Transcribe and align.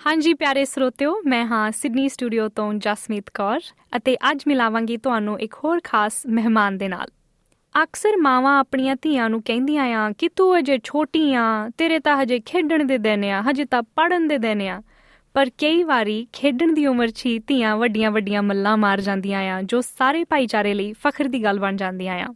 ਹਾਂਜੀ, 0.06 0.34
ਪਿਆਰੇ 0.34 0.66
ਸਰੋਤਿਓ, 0.66 1.16
ਮੈਂ 1.26 1.46
ਹਾਂ 1.46 1.72
ਸਿਡਨੀ 1.72 2.10
ਸਟੂਡੀਓ 2.10 2.48
ਤੋਂ 2.48 2.74
ਜਸਮੀਤ 2.74 3.24
ਕੌਰ 3.34 3.60
ਅਤੇ 3.98 4.18
ਅੱਜ 4.32 4.44
ਮਿਲਾਵਾਂਗੀ 4.48 4.98
ਤੁਹਾਨੂੰ 4.98 5.40
ਇੱਕ 5.40 5.56
ਹੋਰ 5.64 5.80
ਖਾਸ 5.84 6.14
ਮਹਿਮਾਨ 6.28 6.78
ਦੇ 6.78 6.88
ਨਾਲ। 6.88 7.08
ਅਕਸਰ 7.84 8.18
ਮਾਵਾਂ 8.18 8.60
ਆਪਣੀਆਂ 8.60 8.96
ਧੀਆਂ 9.02 9.30
ਨੂੰ 9.30 9.42
ਕਹਿੰਦੀਆਂ 9.44 9.86
ਆ 9.86 10.12
ਕਿ 10.12 10.30
ਤੂੰ 10.30 10.60
ਅਜੇ 10.60 10.80
ਛੋਟੀ 10.84 11.34
ਆ, 11.34 11.70
ਤੇਰੇ 11.78 12.00
ਤਾਂ 12.00 12.24
ਹਜੇ 12.24 12.40
ਖੇਡਣ 12.40 12.84
ਦੇ 12.84 12.98
ਦਿਨ 12.98 13.24
ਆ, 13.24 13.42
ਹਜੇ 13.42 13.66
ਤਾਂ 13.66 13.84
ਪੜਨ 13.84 14.28
ਦੇ 14.28 14.38
ਦਿਨ 14.38 14.62
ਆ। 14.62 14.82
ਪਰ 15.34 15.50
ਕਈ 15.50 15.84
ਵਾਰੀ 15.84 16.28
ਖੇਡਣ 16.34 16.74
ਦੀ 16.74 16.86
ਉਮਰ 16.86 17.08
'ਚ 17.08 17.26
ਹੀ 17.26 17.40
ਧੀਆਂ 17.40 17.78
ਵੱਡੀਆਂ-ਵੱਡੀਆਂ 17.78 18.44
ਮੱਲਾਂ 18.44 18.78
ਮਾਰ 18.78 19.02
ਜਾਂਦੀਆਂ 19.02 19.40
ਆ, 19.40 19.62
ਜੋ 19.62 19.82
ਸਾਰੇ 19.82 20.24
ਭਾਈਚਾਰੇ 20.24 20.74
ਲਈ 20.74 20.94
ਫਖਰ 20.94 21.28
ਦੀ 21.28 21.44
ਗੱਲ 21.44 21.60
ਬਣ 21.60 21.76
ਜਾਂਦੀਆਂ 21.76 22.16
ਆ। 22.16 22.34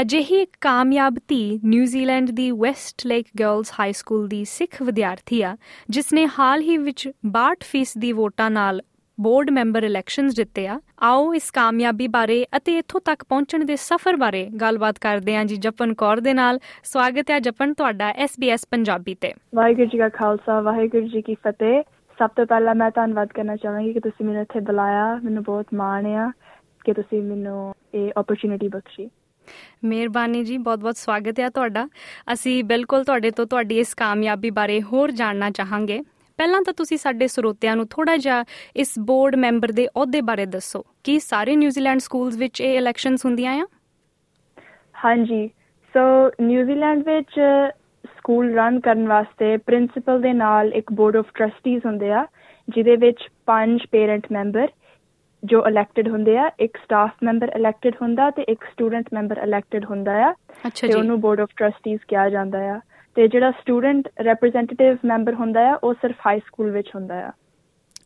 ਅਜਿਹੀ 0.00 0.40
ਇੱਕ 0.40 0.56
ਕਾਮਯਾਬ 0.60 1.18
ਧੀ 1.28 1.60
ਨਿਊਜ਼ੀਲੈਂਡ 1.64 2.30
ਦੀ 2.30 2.50
West 2.50 3.06
Lake 3.06 3.26
Girls 3.40 3.70
High 3.80 3.92
School 3.92 4.28
ਦੀ 4.28 4.44
ਸਿੱਖ 4.44 4.82
ਵਿਦਿਆਰਥੀ 4.82 5.42
ਆ 5.42 5.56
ਜਿਸ 5.90 6.12
ਨੇ 6.12 6.26
ਹਾਲ 6.38 6.60
ਹੀ 6.60 6.76
ਵਿੱਚ 6.78 7.10
62% 7.24 7.98
ਦੀ 7.98 8.12
ਵੋਟਾਂ 8.12 8.50
ਨਾਲ 8.50 8.82
ਬੋਰਡ 9.20 9.50
ਮੈਂਬਰ 9.50 9.82
ਇਲੈਕਸ਼ਨਸ 9.82 10.34
ਜਿੱਤੇ 10.34 10.66
ਆ। 10.66 10.80
ਆਓ 11.02 11.34
ਇਸ 11.34 11.50
ਕਾਮਯਾਬੀ 11.50 12.08
ਬਾਰੇ 12.08 12.46
ਅਤੇ 12.56 12.78
ਇੱਥੋਂ 12.78 13.00
ਤੱਕ 13.00 13.24
ਪਹੁੰਚਣ 13.24 13.64
ਦੇ 13.64 13.76
ਸਫ਼ਰ 13.76 14.16
ਬਾਰੇ 14.16 14.46
ਗੱਲਬਾਤ 14.46 14.98
ਕਰਦੇ 14.98 15.36
ਹਾਂ 15.36 15.44
ਜੀ 15.44 15.56
ਜਪਨ 15.56 15.94
ਕੌਰ 15.94 16.20
ਦੇ 16.20 16.32
ਨਾਲ। 16.32 16.58
ਸਵਾਗਤ 16.84 17.30
ਹੈ 17.30 17.38
ਜਪਨ 17.38 17.74
ਤੁਹਾਡਾ 17.74 18.14
SBS 18.24 18.58
ਪੰਜਾਬੀ 18.70 19.14
ਤੇ। 19.14 19.32
ਵਾਹਿਗੁਰੂ 19.54 19.86
ਜੀ 19.86 19.98
ਦਾ 19.98 20.08
ਖਾਲਸਾ 20.08 20.60
ਵਾਹਿਗੁਰੂ 20.60 21.08
ਜੀ 21.08 21.22
ਕੀ 21.22 21.34
ਫਤਿਹ। 21.34 21.82
ਸਭ 22.18 22.30
ਤੋਂ 22.30 22.46
ਪਹਿਲਾਂ 22.46 22.74
ਮੈਂ 22.74 22.90
ਧੰਨਵਾਦ 22.90 23.28
ਕਰਨਾ 23.28 23.56
ਚਾਹਾਂਗੀ 23.56 23.92
ਕਿ 23.92 24.00
ਤੁਸੀਂ 24.00 24.26
ਮੈਨੂੰ 24.26 24.42
ਇੱਥੇ 24.42 24.60
ਬੁਲਾਇਆ। 24.60 25.20
ਮੈਨੂੰ 25.24 25.42
ਬਹੁਤ 25.42 25.66
ਮਾਣ 25.74 26.06
ਆ 26.06 26.32
ਕਿ 26.84 26.92
ਤੁਸੀਂ 26.92 27.22
ਮੈਨੂੰ 27.22 27.74
ਇਹ 27.94 28.12
ਓਪਰਚ्युनिटी 28.18 28.68
ਬਖਸ਼ੀ। 28.68 29.10
ਮਿਹਰਬਾਨੀ 29.84 30.44
ਜੀ 30.44 30.58
ਬਹੁਤ-ਬਹੁਤ 30.58 30.96
ਸਵਾਗਤ 30.96 31.40
ਹੈ 31.40 31.48
ਤੁਹਾਡਾ। 31.48 31.88
ਅਸੀਂ 32.32 32.64
ਬਿਲਕੁਲ 32.64 33.04
ਤੁਹਾਡੇ 33.04 33.30
ਤੋਂ 33.30 33.46
ਤੁਹਾਡੀ 33.46 33.78
ਇਸ 33.78 33.94
ਕਾਮਯਾਬੀ 33.94 34.50
ਬਾਰੇ 34.50 34.82
ਹੋਰ 34.82 35.10
ਜਾਣਨਾ 35.10 35.50
ਚਾਹਾਂਗੇ। 35.50 36.00
ਪਹਿਲਾਂ 36.38 36.60
ਤਾਂ 36.62 36.72
ਤੁਸੀਂ 36.76 36.96
ਸਾਡੇ 36.98 37.26
ਸਰੋਤਿਆਂ 37.26 37.74
ਨੂੰ 37.76 37.86
ਥੋੜਾ 37.90 38.16
ਜਿਹਾ 38.16 38.44
ਇਸ 38.76 38.92
ਬੋਰਡ 39.06 39.36
ਮੈਂਬਰ 39.36 39.72
ਦੇ 39.72 39.86
ਅਹੁਦੇ 39.86 40.20
ਬਾਰੇ 40.20 40.46
ਦੱਸੋ 40.46 40.82
ਕੀ 41.04 41.18
ਸਾਰੇ 41.20 41.56
ਨਿਊਜ਼ੀਲੈਂਡ 41.56 42.00
ਸਕੂਲਸ 42.00 42.36
ਵਿੱਚ 42.38 42.60
ਇਹ 42.60 42.76
ਇਲੈਕਸ਼ਨਸ 42.78 43.24
ਹੁੰਦੀਆਂ 43.26 43.52
ਆ? 43.54 43.66
ਹਾਂਜੀ 44.94 45.46
ਸੋ 45.94 46.00
ਨਿਊਜ਼ੀਲੈਂਡ 46.42 47.02
ਵਿੱਚ 47.06 47.40
ਸਕੂਲ 48.16 48.52
ਰਨ 48.54 48.78
ਕਰਨ 48.80 49.06
ਵਾਸਤੇ 49.08 49.56
ਪ੍ਰਿੰਸੀਪਲ 49.66 50.20
ਦੇ 50.20 50.32
ਨਾਲ 50.32 50.72
ਇੱਕ 50.74 50.92
ਬੋਰਡ 50.92 51.16
ਆਫ 51.16 51.26
ਟਰਸਟੀਜ਼ 51.34 51.86
ਹੁੰਦੇ 51.86 52.10
ਆ 52.12 52.26
ਜਿਹਦੇ 52.68 52.96
ਵਿੱਚ 52.96 53.28
ਪੰਜ 53.46 53.82
ਪੇਰੈਂਟ 53.92 54.26
ਮੈਂਬਰ 54.32 54.68
ਜੋ 55.42 55.64
ਇਲੈਕਟਿਡ 55.68 56.08
ਹੁੰਦੇ 56.08 56.36
ਆ 56.38 56.50
ਇੱਕ 56.60 56.76
ਸਟਾਫ 56.84 57.10
ਮੈਂਬਰ 57.24 57.50
ਇਲੈਕਟਿਡ 57.56 57.94
ਹੁੰਦਾ 58.02 58.28
ਤੇ 58.30 58.42
ਇੱਕ 58.48 58.64
ਸਟੂਡੈਂਟ 58.72 59.08
ਮੈਂਬਰ 59.14 59.38
ਇਲੈਕਟਿਡ 59.42 59.84
ਹੁੰਦਾ 59.84 60.12
ਆ 60.26 60.32
ਤੇ 60.80 60.92
ਉਹਨੂੰ 60.94 61.20
ਬੋਰਡ 61.20 61.40
ਆਫ 61.40 61.48
ਟਰਸਟੀਜ਼ 61.56 62.00
ਕਿਹਾ 62.08 62.28
ਜਾਂਦਾ 62.30 62.58
ਆ। 62.72 62.78
ਤੇ 63.16 63.28
ਜਿਹੜਾ 63.28 63.50
ਸਟੂਡੈਂਟ 63.50 64.08
ਰਿਪਰੈਜ਼ੈਂਟੇਟਿਵ 64.20 64.96
ਮੈਂਬਰ 65.04 65.34
ਹੁੰਦਾ 65.34 65.70
ਆ 65.70 65.74
ਉਹ 65.84 65.94
ਸਿਰਫ 65.94 66.16
ਹਾਈ 66.26 66.38
ਸਕੂਲ 66.38 66.70
ਵਿੱਚ 66.70 66.88
ਹੁੰਦਾ 66.94 67.26
ਆ। 67.26 67.30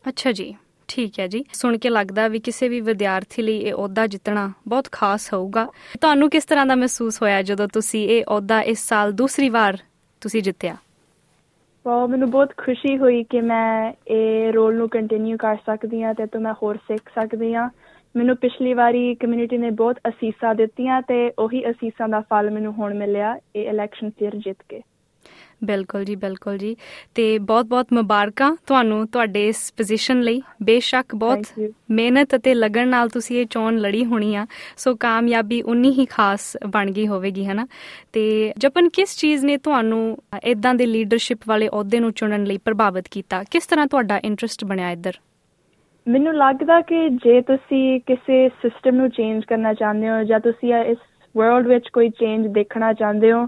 ਅੱਛਾ 0.09 0.33
ਜੀ 0.33 0.55
ਠੀਕ 0.89 1.21
ਹੈ 1.21 1.27
ਜੀ। 1.27 1.45
ਸੁਣ 1.53 1.79
ਕੇ 1.79 1.91
ਲੱਗਦਾ 1.91 2.29
ਵੀ 2.29 2.39
ਕਿਸੇ 2.39 2.69
ਵੀ 2.69 2.81
ਵਿਦਿਆਰਥੀ 2.81 3.43
ਲਈ 3.43 3.59
ਇਹ 3.59 3.73
ਅਹੁਦਾ 3.73 4.07
ਜਿੱਤਣਾ 4.07 4.53
ਬਹੁਤ 4.69 4.89
ਖਾਸ 4.93 5.33
ਹੋਊਗਾ। 5.35 5.67
ਤੁਹਾਨੂੰ 6.01 6.31
ਕਿਸ 6.31 6.45
ਤਰ੍ਹਾਂ 6.45 6.67
ਦਾ 6.67 6.75
ਮਹਿਸੂਸ 6.75 7.23
ਹੋਇਆ 7.23 7.43
ਜਦੋਂ 7.43 7.69
ਤੁਸੀਂ 7.69 8.09
ਇਹ 8.09 8.25
ਅਹੁਦਾ 8.29 8.61
ਇਸ 8.63 8.89
ਸਾਲ 8.89 9.13
ਦੂਸਰੀ 9.13 9.49
ਵਾਰ 9.49 9.77
ਤੁਸੀਂ 10.21 10.43
ਜਿੱਤਿਆ? 10.43 10.77
ਉਹ 11.87 12.09
ਮੈਨੂੰ 12.09 12.31
ਬਹੁਤ 12.31 12.53
ਖੁਸ਼ੀ 12.57 12.99
ਹੋਈ 12.99 13.23
ਕਿ 13.25 13.41
ਮੈਂ 13.41 13.93
ਇਹ 14.09 14.53
ਰੋਲ 14.53 14.77
ਨੂੰ 14.77 14.89
ਕੰਟੀਨਿਊ 14.89 15.37
ਕਰ 15.37 15.57
ਸਕਦੀ 15.57 16.03
ਹਾਂ 16.03 16.15
ਤੇ 16.15 16.27
ਤੋਂ 16.27 16.41
ਮੈਂ 16.41 16.55
ਹੋਰ 16.63 16.77
ਸਿੱਖ 16.77 17.09
ਸਕਦੀ 17.09 17.55
ਹਾਂ। 17.55 17.69
ਮੈਨੂੰ 18.17 18.37
ਪਿਛਲੀ 18.37 18.75
ਵਾਰੀ 18.75 19.15
ਕਮਿਊਨਿਟੀ 19.15 19.59
ਨੇ 19.59 19.71
ਬਹੁਤ 19.71 19.99
ਅਸੀਸਾਂ 20.09 20.55
ਦਿੱਤੀਆਂ 20.55 21.03
ਤੇ 21.03 21.33
ਉਹੀ 21.39 21.71
ਅਸੀਸਾਂ 21.71 22.09
ਦਾ 22.09 22.21
ਫਲ 22.21 22.51
ਮੈਨੂੰ 22.51 22.73
ਹੁਣ 22.73 22.95
ਮਿਲਿਆ 22.95 23.39
ਇਹ 23.57 23.69
ਇਲੈਕਸ਼ਨ 23.71 24.11
ਫਿਰ 24.11 24.37
ਜਿੱਤ 24.37 24.59
ਕੇ। 24.69 24.81
ਬਿਲਕੁਲ 25.65 26.05
ਜੀ 26.05 26.17
ਬਿਲਕੁਲ 26.17 26.59
ਜੀ। 26.59 26.77
ਤੇ 27.15 27.39
ਬਹੁਤ-ਬਹੁਤ 27.39 27.87
ਮੁਬਾਰਕਾਂ 27.93 28.57
ਤੁਹਾਨੂੰ 28.67 29.09
ਤੁਹਾਡੇ 29.09 29.49
ਇਸ 29.49 29.73
ਪੋਜੀਸ਼ਨ 29.77 30.21
ਲਈ। 30.21 30.43
ਬੇਸ਼ੱਕ 30.63 31.15
ਬਹੁਤ. 31.15 31.71
ਮਿਹਨਤ 31.91 32.37
ਅਤੇ 32.37 32.55
ਲਗਨ 32.55 32.89
ਨਾਲ 32.89 33.09
ਤੁਸੀਂ 33.09 33.41
ਇਹ 33.41 33.47
ਚੋਣ 33.47 33.79
ਲੜੀ 33.79 34.05
ਹੋਣੀ 34.05 34.35
ਆ। 34.35 34.47
ਸੋ 34.77 34.95
ਕਾਮਯਾਬੀ 34.95 35.63
ਉਨੀ 35.63 35.91
ਹੀ 35.91 36.07
ਖਾਸ 36.07 36.57
ਬਣ 36.67 36.91
ਗਈ 36.91 37.07
ਹੋਵੇਗੀ 37.07 37.47
ਹਨਾ? 37.47 37.67
ਤੇ 38.13 38.53
ਜਪਨ 38.59 38.89
ਕਿਸ 38.89 39.17
ਚੀਜ਼ 39.17 39.45
ਨੇ 39.45 39.57
ਤੁਹਾਨੂੰ 39.57 40.19
ਇਦਾਂ 40.45 40.75
ਦੇ 40.75 40.87
ਲੀਡਰਸ਼ਿਪ 40.87 41.39
ਵਾਲੇ 41.49 41.69
ਅਹੁਦੇ 41.69 42.01
ਨੂੰ 42.01 42.13
ਚੁਣਨ 42.13 42.45
ਲਈ 42.45 42.59
ਪ੍ਰਭਾਵਿਤ 42.59 43.05
ਕੀਤਾ? 43.11 43.45
ਕਿਸ 43.51 43.67
ਤਰ੍ਹਾਂ 43.67 43.87
ਤੁਹਾਡਾ 43.87 44.21
ਇੰਟਰਸਟ 44.25 44.65
ਬਣਿਆ 44.65 44.91
ਇੱਧਰ? 44.91 45.13
ਮੈਨੂੰ 46.09 46.35
ਲੱਗਦਾ 46.35 46.81
ਕਿ 46.81 47.09
ਜੇ 47.09 47.41
ਤੁਸੀਂ 47.41 48.01
ਕਿਸੇ 48.01 48.49
ਸਿਸਟਮ 48.49 48.95
ਨੂੰ 48.95 49.11
ਚੇਂਜ 49.11 49.43
ਕਰਨਾ 49.49 49.75
ਚਾਹੁੰਦੇ 49.75 50.11
ਹੋ 50.11 50.25
ਜਾਂ 50.25 50.41
ਤੁਸੀਂ 50.41 50.75
ਇਸ 50.75 50.99
ਵਰਲਡ 51.37 51.67
ਵਿੱਚ 51.67 51.89
ਕੋਈ 51.89 52.09
ਚੇਂਜ 52.09 52.47
ਦੇਖਣਾ 52.47 52.93
ਚਾਹੁੰਦੇ 52.93 53.33
ਹੋ 53.33 53.47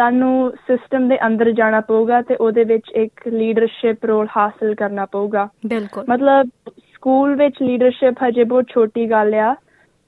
ਤੁਹਾਨੂੰ 0.00 0.50
ਸਿਸਟਮ 0.50 1.08
ਦੇ 1.08 1.26
ਅੰਦਰ 1.26 1.52
ਜਾਣਾ 1.52 1.80
ਪਊਗਾ 1.80 2.22
ਤੇ 2.22 2.34
ਉਹਦੇ 2.34 2.64
ਵਿੱਚ 2.64 2.90
ਇੱਕ 2.94 3.28
ਲੀਡਰਸ਼ਿਪ 3.28 4.06
ਰੋਲ 4.06 4.26
ਹਾਸਲ 4.36 4.74
ਕਰਨਾ 4.74 5.04
ਪਊਗਾ। 5.04 5.48
ਬਿਲਕੁਲ। 5.66 6.04
ਮਤਲਬ 6.08 6.50
ਸਕੂਲ 6.94 7.34
ਵਿੱਚ 7.34 7.56
ਲੀਡਰਸ਼ਿਪ 7.62 8.14
ਹਜੇ 8.28 8.44
ਬਹੁਤ 8.44 8.64
ਛੋਟੀ 8.68 9.10
ਗੱਲ 9.10 9.34
ਆ 9.34 9.56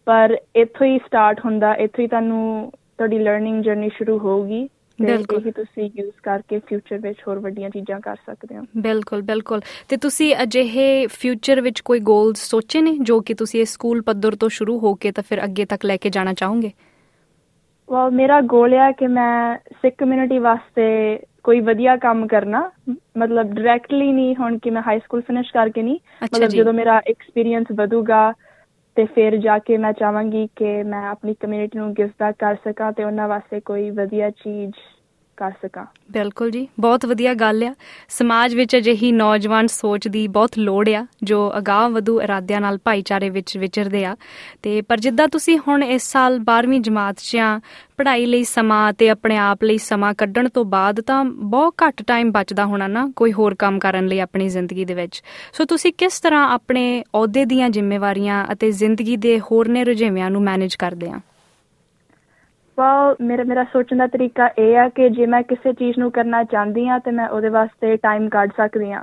ਪਰ 0.04 0.38
ਇੱਥੋਂ 0.56 0.86
ਹੀ 0.86 0.98
ਸਟਾਰਟ 0.98 1.40
ਹੁੰਦਾ 1.44 1.74
ਇੱਥੋਂ 1.74 2.02
ਹੀ 2.02 2.08
ਤੁਹਾਨੂੰ 2.08 2.72
ਤੁਹਾਡੀ 2.76 3.18
ਲਰਨਿੰਗ 3.18 3.64
ਜਰਨੀ 3.64 3.88
ਸ਼ੁਰੂ 3.88 4.18
ਹੋਊਗੀ 4.18 4.68
ਬਿਲਕੁਲ। 5.00 5.40
ਇਹੀ 5.40 5.50
ਤੁਸੀਂ 5.50 5.90
ਯੂਜ਼ 5.96 6.20
ਕਰਕੇ 6.22 6.58
ਫਿਊਚਰ 6.58 6.98
ਵਿੱਚ 6.98 7.18
ਹੋਰ 7.28 7.38
ਵੱਡੀਆਂ 7.38 7.70
ਚੀਜ਼ਾਂ 7.70 8.00
ਕਰ 8.00 8.16
ਸਕਦੇ 8.16 8.56
ਹੋ। 8.56 8.62
ਬਿਲਕੁਲ 8.76 9.22
ਬਿਲਕੁਲ। 9.22 9.60
ਤੇ 9.88 9.96
ਤੁਸੀਂ 9.96 10.34
ਅਜਿਹੇ 10.42 11.06
ਫਿਊਚਰ 11.06 11.60
ਵਿੱਚ 11.60 11.80
ਕੋਈ 11.80 12.00
ਗੋਲਸ 12.00 12.38
ਸੋਚੇ 12.38 12.80
ਨੇ 12.80 12.98
ਜੋ 13.00 13.20
ਕਿ 13.20 13.34
ਤੁਸੀਂ 13.34 13.60
ਇਹ 13.60 13.64
ਸਕੂਲ 13.64 14.02
ਪੱਧਰ 14.02 14.36
ਤੋਂ 14.36 14.48
ਸ਼ੁਰੂ 14.48 14.78
ਹੋ 14.78 14.94
ਕੇ 14.94 15.12
ਤਾਂ 15.12 15.24
ਫਿਰ 15.28 15.44
ਅੱਗੇ 15.44 15.64
ਤੱਕ 15.64 15.84
ਲੈ 15.84 15.96
ਕੇ 15.96 16.10
ਜਾਣਾ 16.10 16.32
ਚਾਹੋਗੇ? 16.32 16.70
ਵੈਲ 17.92 18.10
ਮੇਰਾ 18.12 18.40
ਗੋਲ 18.46 18.74
ਆ 18.76 18.90
ਕਿ 18.92 19.06
ਮੈਂ 19.08 19.56
ਸਿੱਖ 19.72 19.94
ਕਮਿਊਨਿਟੀ 19.98 20.38
ਵਾਸਤੇ 20.40 20.84
ਕੋਈ 21.44 21.60
ਵਧੀਆ 21.60 21.96
ਕੰਮ 21.96 22.26
ਕਰਨਾ 22.26 22.60
ਮਤਲਬ 23.18 23.52
ਡਾਇਰੈਕਟਲੀ 23.54 24.12
ਨਹੀਂ 24.12 24.34
ਹੁਣ 24.36 24.58
ਕਿ 24.58 24.70
ਮੈਂ 24.70 24.82
ਹਾਈ 24.82 24.98
ਸਕੂਲ 24.98 25.20
ਫਿਨਿਸ਼ 25.22 25.52
ਕਰਕੇ 25.52 25.82
ਨਹੀਂ 25.82 25.98
ਮਤਲਬ। 26.24 26.48
ਜਦੋਂ 26.50 26.72
ਮੇਰਾ 26.72 26.98
ਐਕਸਪੀਰੀਅੰਸ 27.06 27.66
ਵਧੂਗਾ 27.76 28.32
ਤੇ 28.96 29.04
ਫਿਰ 29.06 29.36
ਜਾ 29.38 29.58
ਕੇ 29.58 29.76
ਮੈਂ 29.76 29.92
ਚਾਹਾਂਗੀ 29.92 30.46
ਕਿ 30.56 30.82
ਮੈਂ 30.84 31.02
ਆਪਣੀ 31.08 31.34
ਕਮਿਊਨਿਟੀ 31.34 31.78
ਨੂੰ 31.78 31.92
ਗਿਵ 31.94 32.08
ਬੈਕ 32.20 32.36
ਕਰ 32.38 32.56
ਸਕਾਂ 32.64 32.92
ਤੇ 32.92 33.04
ਉਹਨਾਂ 33.04 33.28
ਵਾਸਤੇ 33.28 33.60
ਕੋਈ 33.60 33.90
ਵਧੀਆ 33.92 34.30
ਚੀਜ਼ 34.36 34.72
ਕਰ 35.42 35.50
ਸਕਾਂ। 35.50 35.84
ਬਿਲਕੁਲ 36.10 36.50
ਜੀ, 36.50 36.68
ਬਹੁਤ 36.80 37.06
ਵਧੀਆ 37.06 37.34
ਗੱਲ 37.34 37.64
ਆ। 37.64 37.74
ਸਮਾਜ 38.08 38.54
ਵਿੱਚ 38.54 38.76
ਅਜਿਹੀ 38.76 39.12
ਨੌਜਵਾਨ 39.12 39.66
ਸੋਚ 39.66 40.08
ਦੀ 40.08 40.26
ਬਹੁਤ 40.28 40.58
ਲੋੜ 40.58 40.88
ਆ, 40.88 41.06
ਜੋ 41.22 41.52
ਅਗਾਹ 41.58 41.88
ਵਧੂ 41.90 42.20
ਇਰਾਦਿਆਂ 42.22 42.60
ਨਾਲ 42.60 42.78
ਭਾਈਚਾਰੇ 42.84 43.30
ਵਿੱਚ 43.30 43.56
ਵਿਚਰਦੇ 43.58 44.04
ਆ। 44.04 44.16
ਤੇ 44.62 44.80
ਪਰ 44.82 45.00
ਜਿੱਦਾਂ 45.00 45.28
ਤੁਸੀਂ 45.28 45.58
ਹੁਣ 45.68 45.84
ਇਸ 45.84 46.02
ਸਾਲ 46.02 46.38
12ਵੀਂ 46.38 46.80
ਜਮਾਤ 46.80 47.16
'ਚ 47.18 47.36
ਆ, 47.36 47.60
ਪੜ੍ਹਾਈ 47.96 48.26
ਲਈ 48.26 48.44
ਸਮਾਂ 48.44 48.92
ਤੇ 48.92 49.08
ਆਪਣੇ 49.08 49.36
ਆਪ 49.36 49.64
ਲਈ 49.64 49.78
ਸਮਾਂ 49.78 50.14
ਕੱਢਣ 50.14 50.48
ਤੋਂ 50.48 50.64
ਬਾਅਦ 50.64 51.00
ਤਾਂ 51.00 51.24
ਬਹੁਤ 51.24 51.74
ਘੱਟ 51.82 52.02
ਟਾਈਮ 52.02 52.32
ਬਚਦਾ 52.32 52.64
ਹੋਣਾ 52.64 52.86
ਨਾ, 52.86 53.10
ਕੋਈ 53.16 53.32
ਹੋਰ 53.32 53.54
ਕੰਮ 53.54 53.78
ਕਰਨ 53.78 54.06
ਲਈ 54.06 54.20
ਆਪਣੀ 54.20 54.48
ਜ਼ਿੰਦਗੀ 54.48 54.84
ਦੇ 54.84 54.94
ਵਿੱਚ। 54.94 55.22
ਸੋ 55.52 55.64
ਤੁਸੀਂ 55.64 55.92
ਕਿਸ 55.98 56.20
ਤਰ੍ਹਾਂ 56.20 56.48
ਆਪਣੇ 56.48 57.02
ਅਹੁਦੇ 57.14 57.44
ਦੀਆਂ 57.44 57.70
ਜ਼ਿੰਮੇਵਾਰੀਆਂ 57.70 58.46
ਅਤੇ 58.52 58.70
ਜ਼ਿੰਦਗੀ 58.72 59.16
ਦੇ 59.16 59.40
ਹੋਰਨੇ 59.40 59.84
ਰੁਝੇਵਿਆਂ 59.84 60.30
ਨੂੰ 60.30 60.42
ਮੈਨੇਜ 60.42 60.74
ਕਰਦੇ 60.74 61.10
ਆ? 61.10 61.20
ਵੈਲ 62.82 63.26
ਮੇਰਾ 63.26 63.44
ਮੇਰਾ 63.44 63.64
ਸੋਚਣ 63.64 63.96
ਦਾ 63.96 64.06
ਤਰੀਕਾ 64.06 64.50
ਇਹ 64.58 64.78
ਆ 64.78 64.88
ਕਿ 64.88 65.08
ਜੇ 65.08 65.26
ਮੈਂ 65.26 65.42
ਕਿਸੇ 65.42 65.72
ਚੀਜ਼ 65.72 65.98
ਨੂੰ 65.98 66.10
ਕਰਨਾ 66.10 66.44
ਚਾਹੁੰਦੀ 66.44 66.88
ਆ 66.88 66.98
ਤੇ 66.98 67.10
ਮੈਂ 67.10 67.28
ਉਹਦੇ 67.28 67.48
ਵਾਸਤੇ 67.48 67.96
ਟਾਈਮ 67.96 68.28
ਕੱਢ 68.28 68.50
ਸਕਦੀ 68.56 68.92
ਆ 68.92 69.02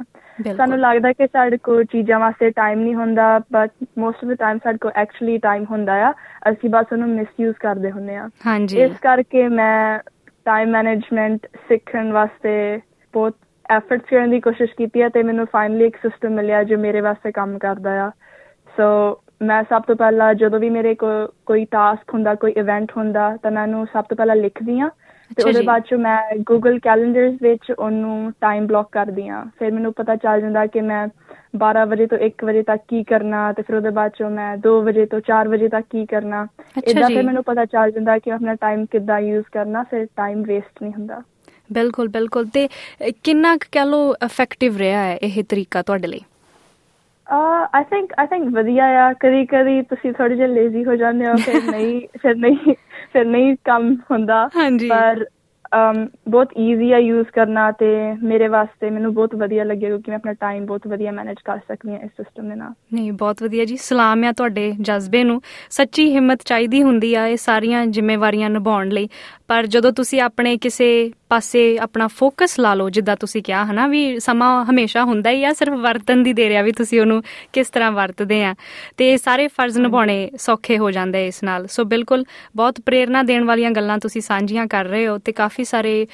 ਸਾਨੂੰ 0.57 0.79
ਲੱਗਦਾ 0.79 1.11
ਕਿ 1.13 1.27
ਸਾਡੇ 1.27 1.57
ਕੋਲ 1.57 1.83
ਚੀਜ਼ਾਂ 1.83 2.19
ਵਾਸਤੇ 2.19 2.49
ਟਾਈਮ 2.49 2.79
ਨਹੀਂ 2.79 2.95
ਹੁੰਦਾ 2.95 3.39
but 3.51 3.71
most 3.97 4.23
of 4.23 4.29
the 4.29 4.33
time 4.33 4.57
ਸਾਡੇ 4.63 4.77
ਕੋਲ 4.77 4.91
ਐਕਚੁਅਲੀ 4.95 5.37
ਟਾਈਮ 5.37 5.65
ਹੁੰਦਾ 5.71 5.93
ਆ। 6.07 6.11
ਅਸੀਂ 6.51 6.69
ਬਸ 6.69 6.85
ਉਹਨੂੰ 6.91 7.09
ਮਿਸਯੂਜ਼ 7.09 7.55
ਕਰਦੇ 7.59 7.91
ਹੁੰਦੇ 7.91 8.15
ਆ 8.15 8.29
ਇਸ 8.79 8.91
ਕਰਕੇ 8.99 9.47
ਮੈਂ 9.47 9.99
ਟਾਈਮ 10.45 10.69
ਮੈਨੇਜਮੈਂਟ 10.69 11.47
ਸਿੱਖਣ 11.67 12.11
ਵਾਸਤੇ 12.11 12.79
ਬਹੁਤ 13.13 13.35
ਐਫਰਟਸ 13.69 14.05
ਕਰਨ 14.09 14.29
ਦੀ 14.29 14.39
ਕੋਸ਼ਿਸ਼ 14.39 14.71
ਕੀਤੀ 14.77 15.01
ਹੈ 15.01 15.09
ਤੇ 15.09 15.23
ਮੈਨੂੰ 15.23 15.45
ਫਾਈਨਲੀ 15.45 15.85
ਇੱਕ 15.85 15.95
ਸਿਸਟਮ 15.95 16.29
ਮਿਲਿਆ 16.29 16.63
ਜੋ 16.63 16.77
ਮੇਰੇ 16.77 17.01
ਵਾਸਤੇ 17.01 17.31
ਕੰਮ 17.31 17.57
ਕਰਦਾ 17.57 18.05
ਆ। 18.05 18.09
ਸੋ 18.77 19.19
ਮੈਂ 19.43 19.63
ਸਭ 19.63 19.81
ਤੋਂ 19.81 19.95
ਪਹਿਲਾਂ 19.95 20.33
ਜਦੋਂ 20.33 20.59
ਵੀ 20.59 20.69
ਮੇਰੇ 20.69 20.95
ਕੋ 20.95 21.07
ਕੋਈ 21.45 21.65
ਟਾਸਕ 21.65 22.13
ਹੁੰਦਾ 22.13 22.35
ਕੋਈ 22.35 22.51
ਇਵੈਂਟ 22.51 22.91
ਹੁੰਦਾ 22.97 23.37
ਤਾਂ 23.43 23.51
ਮੈਂ 23.51 23.63
ਉਹਨੂੰ 23.63 23.85
ਸਭ 23.93 24.03
ਤੋਂ 24.03 24.17
ਪਹਿਲਾਂ 24.17 24.35
ਲਿਖਦੀ 24.35 24.79
ਆ 24.79 24.89
ਤੇ 25.37 25.43
ਉਹਦੇ। 25.43 25.61
ਬਾਅਦ 25.61 25.81
ਚ 25.81 25.93
ਮੈਂ 25.93 26.35
ਗੂਗਲ 26.39 26.79
ਕੈਲੰਡਰਸ 26.79 27.33
ਵਿੱਚ 27.41 27.71
ਉਹਨੂੰ 27.71 28.33
ਟਾਈਮ 28.41 28.67
ਬਲੌਕ 28.67 28.89
ਕਰਦੀ 28.91 29.27
ਆ 29.27 29.45
ਫਿਰ 29.59 29.71
ਮੈਨੂੰ 29.71 29.93
ਪਤਾ 29.93 30.15
ਚੱਲ 30.15 30.41
ਜਾਂਦਾ 30.41 30.65
ਕਿ 30.65 30.81
ਮੈਂ 30.81 31.07
12 31.57 31.85
ਵਜੇ 31.87 32.05
ਤੋਂ 32.05 32.17
1 32.17 32.45
ਵਜੇ 32.45 32.63
ਤੱਕ 32.63 32.81
ਕੀ 32.87 33.03
ਕਰਨਾ 33.03 33.53
ਤੇ 33.53 33.61
ਫਿਰ 33.61 33.75
ਉਹਦੇ 33.75 33.89
ਬਾਅਦ 33.89 34.11
ਚੋਂ 34.17 34.29
ਮੈਂ 34.29 34.57
2 34.57 34.81
ਵਜੇ 34.81 35.05
ਤੋਂ 35.05 35.21
4 35.21 35.47
ਵਜੇ 35.47 35.67
ਤੱਕ 35.67 35.85
ਕੀ 35.89 36.05
ਕਰਨਾ। 36.05 36.47
ਇਦਾਂ 36.87 37.07
ਫਿਰ 37.07 37.23
ਮੈਨੂੰ 37.23 37.43
ਪਤਾ 37.43 37.65
ਚੱਲ 37.65 37.91
ਜਾਂਦਾ 37.91 38.17
ਕਿ 38.17 38.31
ਆਪਣਾ 38.31 38.55
ਟਾਈਮ 38.55 38.85
ਕਿੱਦਾਂ 38.85 39.19
ਯੂਜ਼ 39.19 39.45
ਕਰਨਾ 39.51 39.83
ਫਿਰ 39.83 40.05
ਟਾਈਮ 40.05 40.43
ਵੇਸਟ 40.43 40.83
ਨਹੀਂ 40.83 40.93
ਹੁੰਦਾ। 40.93 41.21
ਬਿਲਕੁਲ 41.73 42.07
ਬਿਲਕੁਲ। 42.07 42.45
ਤੇ 42.45 42.69
ਕਿੰਨਾ 43.23 43.57
ਕਹ 43.57 43.85
ਲੋ 43.85 44.15
ਇਫੈਕਟਿਵ 44.25 44.77
ਰਿਹਾ 44.77 45.03
ਹੈ 45.03 45.17
ਇਹ 45.17 45.43
ਤਰੀਕਾ 45.49 45.81
ਤੁਹਾਡੇ 45.81 46.07
ਲਈ? 46.07 46.21
ਆਈ 47.29 47.83
ਥਿੰਕ 47.83 48.13
ਆਈ 48.19 48.27
ਥਿੰਕ 48.27 48.47
ਵਧੀਆ 48.53 48.85
ਆ। 49.05 49.11
ਕਦੀ 49.13 49.45
ਕਦੀ 49.45 49.81
ਤੁਸੀਂ 49.81 50.13
ਥੋੜੇ 50.13 50.35
ਜਿਹਾ 50.35 50.47
ਲੇਜ਼ੀ 50.47 50.83
ਹੋ 50.85 50.95
ਜਾਂਦੇ 50.95 51.27
ਹੋ 51.27 51.33
ਫਿਰ 51.35 51.61
ਨਹੀਂ 51.71 52.01
ਫਿਰ 52.21 52.35
ਨਹੀਂ 52.35 52.73
ਫਿਰ 53.13 53.25
ਨਹੀਂ 53.25 53.55
ਕੰਮ 53.65 53.95
ਹੁੰਦਾ। 54.11 54.47
ਪਰ 54.89 55.25
ਬਹੁਤ 56.29 56.49
ਈਜ਼ੀ 56.57 56.91
ਆ 56.91 56.97
ਯੂਜ਼ 56.97 57.27
ਕਰਨਾ 57.33 57.71
ਤੇ 57.71 57.87
ਮੇਰੇ 58.23 58.47
ਵਾਸਤੇ 58.47 58.89
ਮੈਨੂੰ 58.89 59.13
ਬਹੁਤ 59.13 59.35
ਵਧੀਆ 59.35 59.63
ਲੱਗਿਆ 59.63 59.89
ਕਿਉਂਕਿ 59.89 60.11
ਮੈਂ 60.11 60.17
ਆਪਣਾ 60.17 60.33
ਟਾਈਮ 60.33 60.65
ਬਹੁਤ 60.65 60.87
ਵਧੀਆ 60.87 61.11
ਮੈਨੇਜ 61.11 61.37
ਕਰ 61.45 61.57
ਸਕਦੀ 61.57 61.91
ਹਾਂ 61.91 61.99
ਇਸ 61.99 62.11
ਸਿਸਟਮ 62.17 62.49
ਦੇ 62.49 62.55
ਨਾਲ। 62.55 62.73
ਨਹੀਂ 62.93 63.11
ਬਹੁਤ 63.13 63.43
ਵਧੀਆ 63.43 63.65
ਜੀ। 63.65 63.77
ਸਲਾਮ 63.77 64.23
ਆ 64.23 64.31
ਤੁਹਾਡੇ 64.31 64.71
ਜਜ਼ਬੇ 64.81 65.23
ਨੂੰ। 65.23 65.41
ਸੱਚੀ 65.69 66.09
ਹਿੰਮਤ 66.15 66.41
ਚਾਹੀਦੀ 66.45 66.81
ਹੁੰਦੀ 66.83 67.13
ਆ 67.15 67.27
ਇਹ 67.27 67.37
ਸਾਰੀਆਂ 67.37 67.85
ਜ਼ਿੰਮੇਵਾਰੀਆਂ 67.87 68.49
ਨਿਭਾਉਣ 68.49 68.89
ਲਈ। 68.89 69.07
ਪਰ 69.49 69.65
ਜਦੋਂ 69.65 69.91
ਤੁਸੀਂ 69.91 70.19
ਆਪਣੇ 70.21 70.57
ਕਿਸੇ 70.57 70.87
ਪਾਸੇ 71.29 71.61
ਆਪਣਾ 71.77 72.07
ਫੋਕਸ 72.07 72.59
ਲਾ 72.59 72.73
ਲਓ 72.73 72.89
ਜਿੱਦਾਂ 72.89 73.15
ਤੁਸੀਂ 73.15 73.41
ਕਿਹਾ 73.43 73.63
ਹਨਾ 73.65 73.85
ਵੀ 73.87 74.19
ਸਮਾਂ 74.19 74.49
ਹਮੇਸ਼ਾ 74.65 75.03
ਹੁੰਦਾ 75.03 75.29
ਹੀ 75.29 75.43
ਆ 75.43 75.53
ਸਿਰਫ 75.53 75.73
ਵਰਤਨ 75.73 76.23
ਦੀ 76.23 76.33
ਦੇਰ 76.33 76.55
ਆ 76.55 76.61
ਵੀ 76.61 76.71
ਤੁਸੀਂ 76.71 76.99
ਉਹਨੂੰ 77.01 77.21
ਕਿਸ 77.53 77.69
ਤਰ੍ਹਾਂ 77.69 77.91
ਵਰਤਦੇ 77.91 78.43
ਆ। 78.45 78.53
ਤੇ 78.97 79.15
ਸਾਰੇ 79.17 79.47
ਫਰਜ਼ 79.47 79.77
ਨਿਭਾਉਣੇ 79.79 80.17
ਸੌਖੇ 80.39 80.77
ਹੋ 80.77 80.91
ਜਾਂਦੇ 80.91 81.25
ਇਸ 81.27 81.43
ਨਾਲ। 81.43 81.67
ਸੋ 81.67 81.83
ਬਿਲਕੁਲ 81.83 82.23
ਬਹੁਤ 82.55 82.81
ਪ੍ਰੇਰਣਾ 82.85 83.23
ਦੇਣ 83.23 83.43
ਵਾਲੀਆਂ 83.43 83.71
ਗੱਲਾਂ 83.71 83.97
ਤੁਸੀਂ 83.97 84.21
ਸਾਂਝੀਆਂ 84.21 84.67
ਕਰ 84.67 84.85
ਰਹੇ 84.85 85.07
ਹੋ 85.07 85.17
ਤੇ 85.17 85.31
ਕਾਫੀ 85.31 85.63
ਸਾਰੇ 85.63 86.05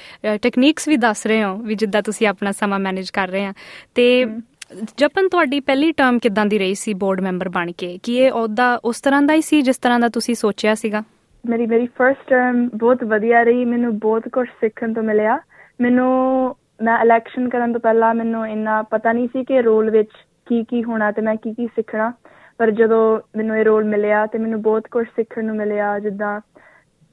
ਟੈਕਨੀਕਸ 0.42 0.88
ਵੀ 0.88 0.96
ਦੱਸ 0.96 1.26
ਰਹੇ 1.26 1.42
ਹੋ 1.44 1.56
ਵੀ 1.56 1.74
ਜਿੱਦਾਂ 1.74 2.02
ਤੁਸੀਂ 2.02 2.26
ਆਪਣਾ 2.26 2.52
ਸਮਾਂ 2.52 2.78
ਮੈਨੇਜ 2.78 3.10
ਕਰ 3.10 3.28
ਰਹੇ 3.28 3.44
ਆ। 3.46 3.52
ਤੇ 3.94 4.24
ਜਪਨ 4.98 5.28
ਤੁਹਾਡੀ 5.28 5.60
ਪਹਿਲੀ 5.60 5.90
ਟਰਮ 5.92 6.18
ਕਿਦਾਂ 6.18 6.46
ਦੀ 6.46 6.58
ਰਹੀ 6.58 6.74
ਸੀ 6.74 6.94
ਬੋਰਡ 6.94 7.20
ਮੈਂਬਰ 7.20 7.48
ਬਣ 7.48 7.72
ਕੇ? 7.72 7.98
ਕੀ 8.02 8.16
ਇਹ 8.16 8.30
ਅਹੁਦਾ 8.30 8.74
ਉਸ 8.84 9.00
ਤਰ੍ਹਾਂ 9.00 9.22
ਦਾ 9.22 9.34
ਹੀ 9.34 9.42
ਸੀ 9.42 9.62
ਜਿਸ 9.62 9.76
ਤਰ੍ਹਾਂ 9.78 10.00
ਦਾ 10.00 10.08
ਤੁਸੀਂ 10.08 10.34
ਸੋਚਿਆ 10.34 10.74
ਸੀਗਾ? 10.74 11.02
ਮੇਰੀ 11.48 11.66
ਮੇਰੀ 11.66 11.86
ਫਰਸਟ 11.86 12.28
ਟਰਮ 12.28 12.68
ਬਹੁਤ 12.74 13.04
ਵਧੀਆ 13.04 13.42
ਰਹੀ 13.42 13.64
ਮੈਨੂੰ 13.64 13.98
ਬਹੁਤ 13.98 14.28
ਕੁਝ 14.28 14.48
ਸਿੱਖਣ 14.60 14.92
ਤੋਂ 14.92 15.02
ਮਿਲਿਆ। 15.02 15.38
ਮੈਨੂੰ 15.80 16.56
ਮੈਂ 16.82 16.98
ਇਲੈਕਸ਼ਨ 16.98 17.48
ਕਰਨ 17.48 17.72
ਤੋਂ 17.72 17.80
ਪਹਿਲਾਂ 17.80 18.14
ਮੈਨੂੰ 18.14 18.48
ਇੰਨਾ 18.48 18.82
ਪਤਾ 18.82 19.12
ਨਹੀਂ 19.12 19.28
ਸੀ 19.28 19.44
ਕਿ 19.44 19.62
ਰੋਲ 19.62 19.90
ਵਿੱਚ 19.90 20.10
ਕੀ 20.46 20.64
ਕੀ 20.64 20.84
ਹੋਣਾ 20.84 21.10
ਤੇ 21.12 21.22
ਮੈਂ 21.22 21.36
ਕੀ 21.36 21.54
ਕੀ 21.54 21.66
ਸਿੱਖਣਾ। 21.66 22.12
ਪਰ 22.58 22.70
ਜਦੋਂ 22.70 23.20
ਮੈਨੂੰ 23.36 23.56
ਇਹ 23.56 23.64
ਰੋਲ 23.64 23.84
ਮਿਲਿਆ 23.84 24.26
ਤੇ 24.26 24.38
ਮੈਨੂੰ 24.38 24.62
ਬਹੁਤ 24.62 24.88
ਕੁਝ 24.90 25.06
ਸਿੱਖਣ 25.16 25.44
ਨੂੰ 25.44 25.56
ਮਿਲਿਆ 25.56 25.98
ਜਿੱਦਾਂ 25.98 26.40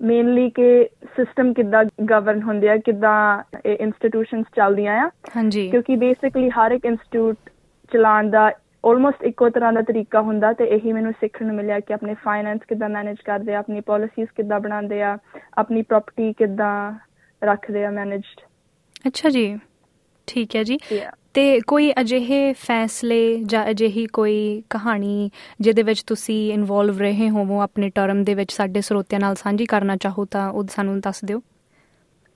ਮੇਨਲੀ 0.02 0.50
ਕਿ 0.50 0.90
ਸਿਸਟਮ 1.16 1.54
ਕਿੱਦਾਂ 1.54 1.86
ਗਵਰਨ 2.10 2.42
ਹੁੰਦੇ 2.42 2.70
ਆ 2.70 2.78
ਕਿੱਦਾਂ 2.78 3.44
ਇਹ 3.66 3.78
ਇੰਸਟੀਟਿਊਸ਼ਨਸ 3.80 4.46
ਚੱਲਦੀਆਂ 4.56 5.06
ਆ। 5.06 5.10
ਹਾਂਜੀ। 5.38 5.70
ਕਿਉਂਕਿ 5.70 5.96
ਬੇਸਿਕਲੀ 5.96 6.50
ਹਰ 6.50 6.72
ਇੱਕ 6.72 6.86
ਇੰਸਟੀਟਿਊਟ 6.86 7.36
ਚਲਾਉਣ 7.94 8.30
ਦਾ 8.30 8.52
ਆਲਮੋਸਟ 8.84 9.24
ਇੱਕੋ 9.24 9.50
ਤਰ੍ਹਾਂ 9.50 9.74
ਦਾ 9.74 9.82
ਤਰੀਕਾ 9.82 10.22
ਹੁੰਦਾ 10.22 10.54
ਤੇ 10.54 10.64
ਇਹੀ 10.64 10.94
ਮੈਨੂੰ 10.94 11.14
ਸਿੱਖਣ 11.14 11.46
ਨੂੰ 11.46 11.56
ਮਿਲਿਆ 11.56 11.80
ਕਿ 11.80 11.94
ਆਪਣੇ 11.94 12.14
ਫਾਈਨੈਂਸ 12.14 12.60
ਕਿੱਦਾਂ 12.68 12.90
ਮੈਨੇਜ 12.90 13.18
ਕਰਦੇ 13.26 13.56
ਆ 13.56 13.60
ਆਪਣੀ 13.60 13.82
ਪਾਲਿਸੀਜ਼ 13.82 14.30
ਕਿੱਦਾਂ 14.36 14.60
ਬਣਾਉਂਦੇ 14.60 15.02
ਆ 15.04 15.18
ਆਪਣੀ 15.58 15.82
ਪ੍ਰਾਪਰਟੀ 15.82 16.34
ਕਿੱਦਾਂ 16.34 16.74
ਰੱਖਦੇ 17.42 17.86
ਆ 17.86 17.92
ਮੈਨੇਜਡ 17.92 18.42
ਅੱਛਾ 19.08 19.30
ਜੀ 19.30 19.58
ਠੀਕ 20.28 20.56
ਹੈ 20.56 20.64
ਜੀ। 20.64 20.78
ਤੇ 21.34 21.60
ਕੋਈ 21.68 21.92
ਅਜਿਹੇ 22.02 22.54
ਫੈਸਲੇ 22.54 23.44
ਜਾਂ 23.44 23.66
ਅਜਿਹੀ 23.70 24.06
ਕੋਈ 24.06 24.64
ਕਹਾਣੀ 24.70 25.30
ਜਿਹਦੇ 25.62 25.84
ਵਿੱਚ 25.84 26.04
ਤੁਸੀਂ 26.04 26.54
ਇਨਵੋਲਵ 26.54 27.00
ਰਹੇ 27.00 27.30
ਹੋਵੋ 27.30 27.60
ਆਪਣੇ 27.62 27.90
ਟਰਮ 27.90 28.24
ਦੇ 28.24 28.34
ਵਿੱਚ 28.36 28.52
ਸਾਡੇ 28.52 28.82
ਸਰੋਤਿਆਂ 28.82 29.20
ਨਾਲ 29.20 29.36
ਸਾਂਝੀ 29.36 29.66
ਕਰਨਾ 29.66 29.96
ਚਾਹੋ 29.96 30.26
ਤਾਂ 30.26 30.50
ਉਹ 30.50 30.64
ਸਾਨੂੰ 30.68 31.00
ਦੱਸ 31.00 31.26
ਦਿਓ। 31.26 31.42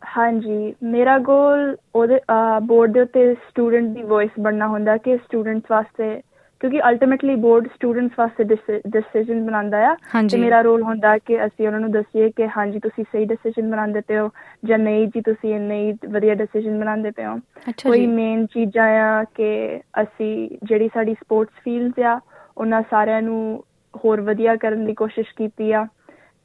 ਹਾਂਜੀ 0.01 0.73
ਮੇਰਾ 0.83 1.17
ਗੋਲ 1.19 1.75
ਉਹਦੇ 1.95 2.19
ਬੋਰਡ 2.63 2.91
ਦੇ 2.91 3.01
ਉੱਤੇ 3.01 3.33
ਸਟੂਡੈਂਟ 3.33 3.89
ਦੀ 3.89 4.03
ਵੌਇਸ 4.03 4.31
ਬਣਨਾ 4.39 4.67
ਹੁੰਦਾ 4.67 4.97
ਕਿ 4.97 5.17
ਸਟੂਡੈਂਟਸ 5.17 5.71
ਵਾਸਤੇ 5.71 6.21
ਕਿਉਂਕਿ 6.59 6.79
ਅਲਟੀਮੇਟਲੀ 6.89 7.35
ਬੋਰਡ 7.35 7.67
ਸਟੂਡੈਂਟਸ 7.67 8.13
ਵਾਸਤੇ 8.19 8.43
ਡਿਸੀਜਨ 8.87 9.45
ਬਣਾਉਂਦਾ 9.45 9.77
ਆ। 9.89 9.95
ਤੇ 10.31 10.37
ਮੇਰਾ 10.37 10.61
ਰੋਲ 10.61 10.81
ਹੁੰਦਾ 10.81 11.17
ਕਿ 11.17 11.45
ਅਸੀਂ 11.45 11.67
ਉਹਨਾਂ 11.67 11.79
ਨੂੰ 11.79 11.91
ਦੱਸੀਏ 11.91 12.29
ਕਿ 12.29 12.47
ਹਾਂਜੀ 12.57 12.79
ਤੁਸੀਂ 12.79 13.03
ਸਹੀ 13.11 13.25
ਡਿਸੀਜਨ 13.25 13.69
ਬਣਾਉਂਦੇ 13.71 14.01
ਪਏ 14.01 14.17
ਹੋ 14.17 14.29
ਜਾਂ 14.65 14.79
ਨਹੀਂ 14.79 15.07
ਜੀ 15.07 15.21
ਤੁਸੀਂ 15.21 15.59
ਨਹੀਂ 15.59 15.93
ਵਧੀਆ 16.09 16.35
ਡਿਸੀਜਨ 16.35 16.79
ਬਣਾਉਂਦੇ 16.79 17.11
ਪਏ 17.11 17.25
ਹੋ। 17.25 17.37
ਕੋਈ 17.83 18.05
ਮੇਨ 18.07 18.45
ਚੀਜ਼ਾਂ 18.45 18.87
ਆ 18.99 19.23
ਕਿ 19.23 19.79
ਅਸੀਂ 20.01 20.57
ਜਿਹੜੀ 20.63 20.89
ਸਾਡੀ 20.93 21.13
ਸਪੋਰਟਸ 21.13 21.61
ਫੀਲਡ 21.63 21.99
ਆ 21.99 22.19
ਉਹਨਾਂ 22.57 22.81
ਸਾਰਿਆਂ 22.89 23.21
ਨੂੰ 23.21 23.63
ਹੋਰ 24.05 24.21
ਵਧੀਆ 24.21 24.55
ਕਰਨ 24.55 24.85
ਦੀ 24.85 24.93
ਕੋਸ਼ਿਸ਼ 24.93 25.27
ਕੀਤੀ 25.37 25.71
ਆ। 25.71 25.85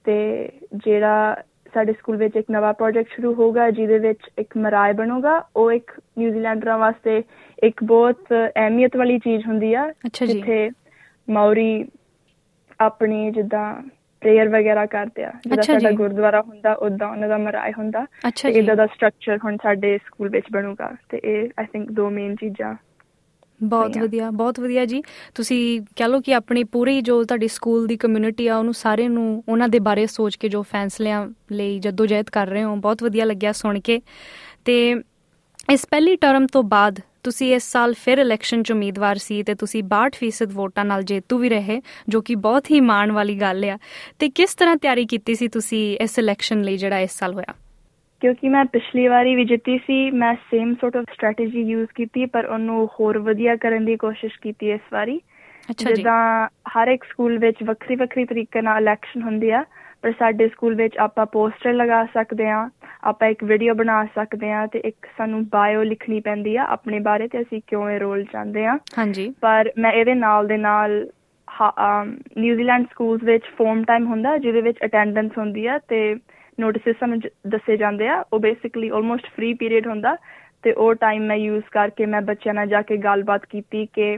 ਤੇ 0.04 0.48
ਜਿਹੜਾ 0.74 1.42
ਸਾਡੇ 1.74 1.92
ਸਕੂਲ 1.92 2.16
ਵਿੱਚ 2.16 2.36
ਇੱਕ 2.36 2.46
ਨਵਾਂ 2.50 2.72
ਪ੍ਰੋਜੈਕਟ 2.72 3.10
ਸ਼ੁਰੂ 3.10 3.34
ਹੋਗਾ 3.34 3.70
ਜਿਹਦੇ 3.70 3.98
ਵਿੱਚ 3.98 4.18
ਇੱਕ 4.38 4.56
ਮਰਾਇ 4.56 4.92
ਬਣੂਗਾ 4.92 5.42
ਉਹ 5.56 5.72
ਇੱਕ 5.72 5.92
ਨਿਊਜ਼ੀਲੈਂਡਰਾਂ 6.18 6.78
ਵਾਸਤੇ 6.78 7.22
ਇੱਕ 7.62 7.82
ਬਹੁਤ 7.84 8.32
ਅਹਿਮੀਅਤ 8.56 8.96
ਵਾਲੀ 8.96 9.18
ਚੀਜ਼ 9.18 9.46
ਹੁੰਦੀ 9.46 9.74
ਆ 9.74 9.88
ਜਿੱਥੇ 10.26 10.70
ਮੌਰੀ 11.28 11.84
ਆਪਣੀ 12.80 13.30
ਜਿੱਦਾਂ 13.30 13.74
ਪ੍ਰੇਅਰ 14.22 14.48
ਵਗੈਰਾ 14.48 14.86
ਕਰਦੇ 14.86 15.24
ਆ 15.24 15.32
ਜਿਹੜਾ 15.46 15.62
ਸਾਡਾ 15.62 15.90
ਗੁਰਦੁਆਰਾ 15.90 16.40
ਹੁੰਦਾ 16.40 16.72
ਉਦਾਂ 16.74 17.08
ਉਹਨਾਂ 17.08 17.28
ਦਾ 17.28 17.38
ਮਰਾਇ 17.38 17.72
ਹੁੰਦਾ 17.78 18.04
ਤੇ 18.42 18.50
ਇਹਦਾ 18.52 18.74
ਦਾ 18.74 18.86
ਸਟਰਕਚਰ 18.86 19.38
ਹੁਣ 19.44 19.56
ਸਾਡੇ 19.62 19.98
ਸਕੂਲ 19.98 20.28
ਵਿੱਚ 20.28 20.46
ਬਣੂਗਾ 20.52 20.90
ਤੇ 21.08 21.20
ਇਹ 21.24 21.48
ਆਈ 21.58 21.66
ਥਿੰਕ 21.72 21.90
ਦੋ 21.90 22.10
ਮੇਨ 22.10 22.36
ਚੀਜ਼ਾਂ 22.36 22.74
ਬਹੁਤ 23.60 23.96
ਵਧੀਆ 23.98 24.30
ਬਹੁਤ 24.30 24.60
ਵਧੀਆ 24.60 24.84
ਜੀ। 24.84 25.02
ਤੁਸੀਂ 25.34 25.80
ਕਹ 25.96 26.04
ਲਓ 26.04 26.20
ਕਿ 26.20 26.34
ਆਪਣੀ 26.34 26.64
ਪੂਰੀ 26.64 27.00
ਜੋ 27.00 27.22
ਤੁਹਾਡੀ 27.24 27.48
ਸਕੂਲ 27.48 27.86
ਦੀ 27.86 27.96
ਕਮਿਊਨਿਟੀ 27.96 28.46
ਆ 28.46 28.56
ਉਹਨੂੰ 28.56 28.74
ਸਾਰੇ 28.74 29.08
ਨੂੰ 29.08 29.42
ਉਹਨਾਂ 29.48 29.68
ਦੇ 29.68 29.78
ਬਾਰੇ 29.78 30.06
ਸੋਚ 30.06 30.36
ਕੇ 30.36 30.48
ਜੋ 30.48 30.62
ਫੈਸਲਿਆਂ 30.62 31.26
ਲਈ 31.52 31.78
ਜਦੋਜਹਿਦ 31.78 32.30
ਕਰ 32.30 32.46
ਰਹੇ 32.46 32.64
ਹੋ 32.64 32.74
ਬਹੁਤ 32.76 33.02
ਵਧੀਆ 33.02 33.24
ਲੱਗਿਆ 33.24 33.52
ਸੁਣ 33.52 33.80
ਕੇ। 33.80 34.00
ਤੇ 34.64 34.94
ਇਸ 35.70 35.86
ਪਹਿਲੀ 35.90 36.16
ਟਰਮ 36.16 36.46
ਤੋਂ 36.46 36.62
ਬਾਅਦ 36.62 37.00
ਤੁਸੀਂ 37.22 37.54
ਇਸ 37.54 37.72
ਸਾਲ 37.72 37.94
ਫਿਰ 38.04 38.18
ਇਲੈਕਸ਼ਨ 38.18 38.62
'ਚ 38.62 38.72
ਉਮੀਦਵਾਰ 38.72 39.16
ਸੀ 39.16 39.42
ਤੇ 39.42 39.54
ਤੁਸੀਂ 39.54 39.82
62% 39.82 40.52
ਵੋਟਾਂ 40.52 40.84
ਨਾਲ 40.84 41.02
ਜੇਤੂ 41.02 41.38
ਵੀ 41.38 41.48
ਰਹੇ 41.48 41.80
ਜੋ 42.08 42.20
ਕਿ 42.20 42.34
ਬਹੁਤ 42.34 42.70
ਹੀ 42.70 42.80
ਮਾਣ 42.80 43.12
ਵਾਲੀ 43.12 43.40
ਗੱਲ 43.40 43.64
ਆ। 43.64 43.78
ਤੇ 44.18 44.28
ਕਿਸ 44.28 44.54
ਤਰ੍ਹਾਂ 44.54 44.76
ਤਿਆਰੀ 44.76 45.06
ਕੀਤੀ 45.06 45.34
ਸੀ 45.34 45.48
ਤੁਸੀਂ 45.48 45.98
ਇਸ 46.00 46.18
ਇਲੈਕਸ਼ਨ 46.18 46.62
ਲਈ 46.62 46.76
ਜਿਹੜਾ 46.76 46.98
ਇਸ 46.98 47.10
ਸਾਲ 47.10 47.34
ਹੋਇਆ? 47.34 47.54
ਕਿਉਂਕਿ 48.20 48.48
ਮੈਂ 48.48 48.64
ਪਿਛਲੀ 48.64 49.08
ਵਾਰੀ 49.08 49.34
ਵੀ 49.34 49.44
ਜਿੱਤੀ 49.44 49.78
ਸੀ 49.78 50.10
ਮੈਂ 50.10 50.34
same 50.34 50.74
sort 50.74 50.96
of 50.96 51.04
strategy 51.12 51.62
use 51.62 51.88
ਕੀਤੀ 51.94 52.26
ਪਰ 52.26 52.44
ਉਹਨੂੰ 52.46 52.86
ਹੋਰ 52.86 53.18
ਵਧੀਆ 53.18 53.56
ਕਰਨ 53.56 53.84
ਦੀ 53.84 53.96
ਕੋਸ਼ਿਸ਼ 53.96 54.38
ਕੀਤੀ 54.42 54.70
ਇਸ 54.70 54.80
ਵਾਰੀ। 54.92 55.20
ਅੱਛਾ 55.70 55.88
ਜੀ। 55.88 55.94
ਜਿੱਦਾਂ 55.94 56.46
ਹਰ 56.46 56.88
ਇੱਕ 56.88 57.04
ਸਕੂਲ 57.04 57.38
ਵਿੱਚ 57.38 57.56
ਵੱਖਰੀ 57.62 57.96
ਵੱਖਰੀ 57.96 58.24
ਤਰੀਕੇ 58.24 58.60
ਨਾਲ 58.60 58.82
ਇਲੈਕਸ਼ਨ 58.82 59.22
ਹੁੰਦੀ 59.22 59.50
ਆ 59.50 59.64
ਪਰ 60.04 60.12
ਸਾਡੇ 60.18 60.48
ਸਕੂਲ 60.48 60.74
ਵਿੱਚ 60.74 60.96
ਆਪਾਂ 60.98 61.26
ਪੋਸਟਰ 61.32 61.72
ਲਗਾ 61.72 62.04
ਸਕਦੇ 62.14 62.48
ਆ 62.50 62.68
ਆਪਾਂ 63.04 63.28
ਇੱਕ 63.28 63.44
ਵੀਡੀਓ 63.44 63.74
ਬਣਾ 63.74 64.04
ਸਕਦੇ 64.14 64.50
ਆ 64.52 64.66
ਤੇ 64.66 64.78
ਇੱਕ 64.84 65.06
ਸਾਨੂੰ 65.18 65.44
ਬਾਇਓ 65.48 65.82
ਲਿਖਣੀ 65.82 66.20
ਪੈਂਦੀ 66.20 66.56
ਆ 66.56 66.64
ਆਪਣੇ 66.70 66.98
ਬਾਰੇ 67.00 67.28
ਤੇ 67.28 67.40
ਅਸੀਂ 67.40 67.60
ਕਿਉਂ 67.66 67.88
ਇਹ 67.90 67.98
ਰੋਲ 68.00 68.24
ਚਾਹੁੰਦੇ 68.24 68.64
ਆ 68.66 68.78
ਹਾਂਜੀ। 68.98 69.32
ਪਰ 69.40 69.70
ਮੈਂ 69.78 69.92
ਇਹਦੇ 69.92 70.14
ਨਾਲ 70.14 70.46
ਦੇ 70.46 70.56
ਨਾਲ 70.56 71.06
ਨਿਊਜ਼ੀਲੈਂਡ 72.38 72.86
ਸਕੂਲਸ 72.90 73.22
ਵਿੱਚ 73.24 73.44
ਫੋਰਮ 73.56 73.82
ਟਾਈਮ 73.84 74.06
ਹੁੰਦਾ 74.06 74.36
ਜਿਹਦੇ 74.38 74.60
ਵਿੱਚ 74.60 74.78
ਅਟੈਂਡੈਂਸ 74.84 75.38
ਹੁੰਦੀ 75.38 75.66
ਆ 75.66 75.78
ਤੇ 75.88 75.98
ਨੋਟਿਸਸ 76.58 76.98
ਸਾਨੂੰ 77.00 77.18
ਦੱਸੇ 77.50 77.76
ਜਾਂਦੇ 77.76 78.08
ਆ। 78.08 78.22
ਉਹ 78.32 78.40
ਬੇਸਿਕਲੀ 78.40 78.88
ਆਲਮੋਸਟ 78.88 79.26
ਫ੍ਰੀ 79.36 79.52
ਪੀਰੀਅਡ 79.54 79.86
ਹੁੰਦਾ 79.86 80.16
ਤੇ 80.64 80.72
ਉਹ 80.72 80.94
ਟਾਈਮ 80.94 81.22
ਮੈਂ 81.26 81.36
ਯੂਜ਼ 81.36 81.64
ਕਰਕੇ 81.72 82.06
ਮੈਂ 82.06 82.20
ਬੱਚਿਆਂ 82.22 82.54
ਨਾਲ 82.54 82.66
ਜਾ 82.68 82.82
ਕੇ 82.82 82.96
ਗੱਲਬਾਤ 83.04 83.46
ਕੀਤੀ 83.50 83.86
ਕਿ 83.94 84.16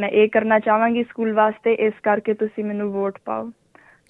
ਮੈਂ 0.00 0.08
ਇਹ 0.08 0.28
ਕਰਨਾ 0.32 0.58
ਚਾਹਾਂਗੀ 0.58 1.02
ਸਕੂਲ 1.02 1.32
ਵਾਸਤੇ 1.34 1.72
ਇਸ 1.86 1.94
ਕਰਕੇ 2.02 2.34
ਤੁਸੀਂ 2.34 2.64
ਮੈਨੂੰ 2.64 2.90
ਵੋਟ 2.92 3.18
ਪਾਓ। 3.24 3.50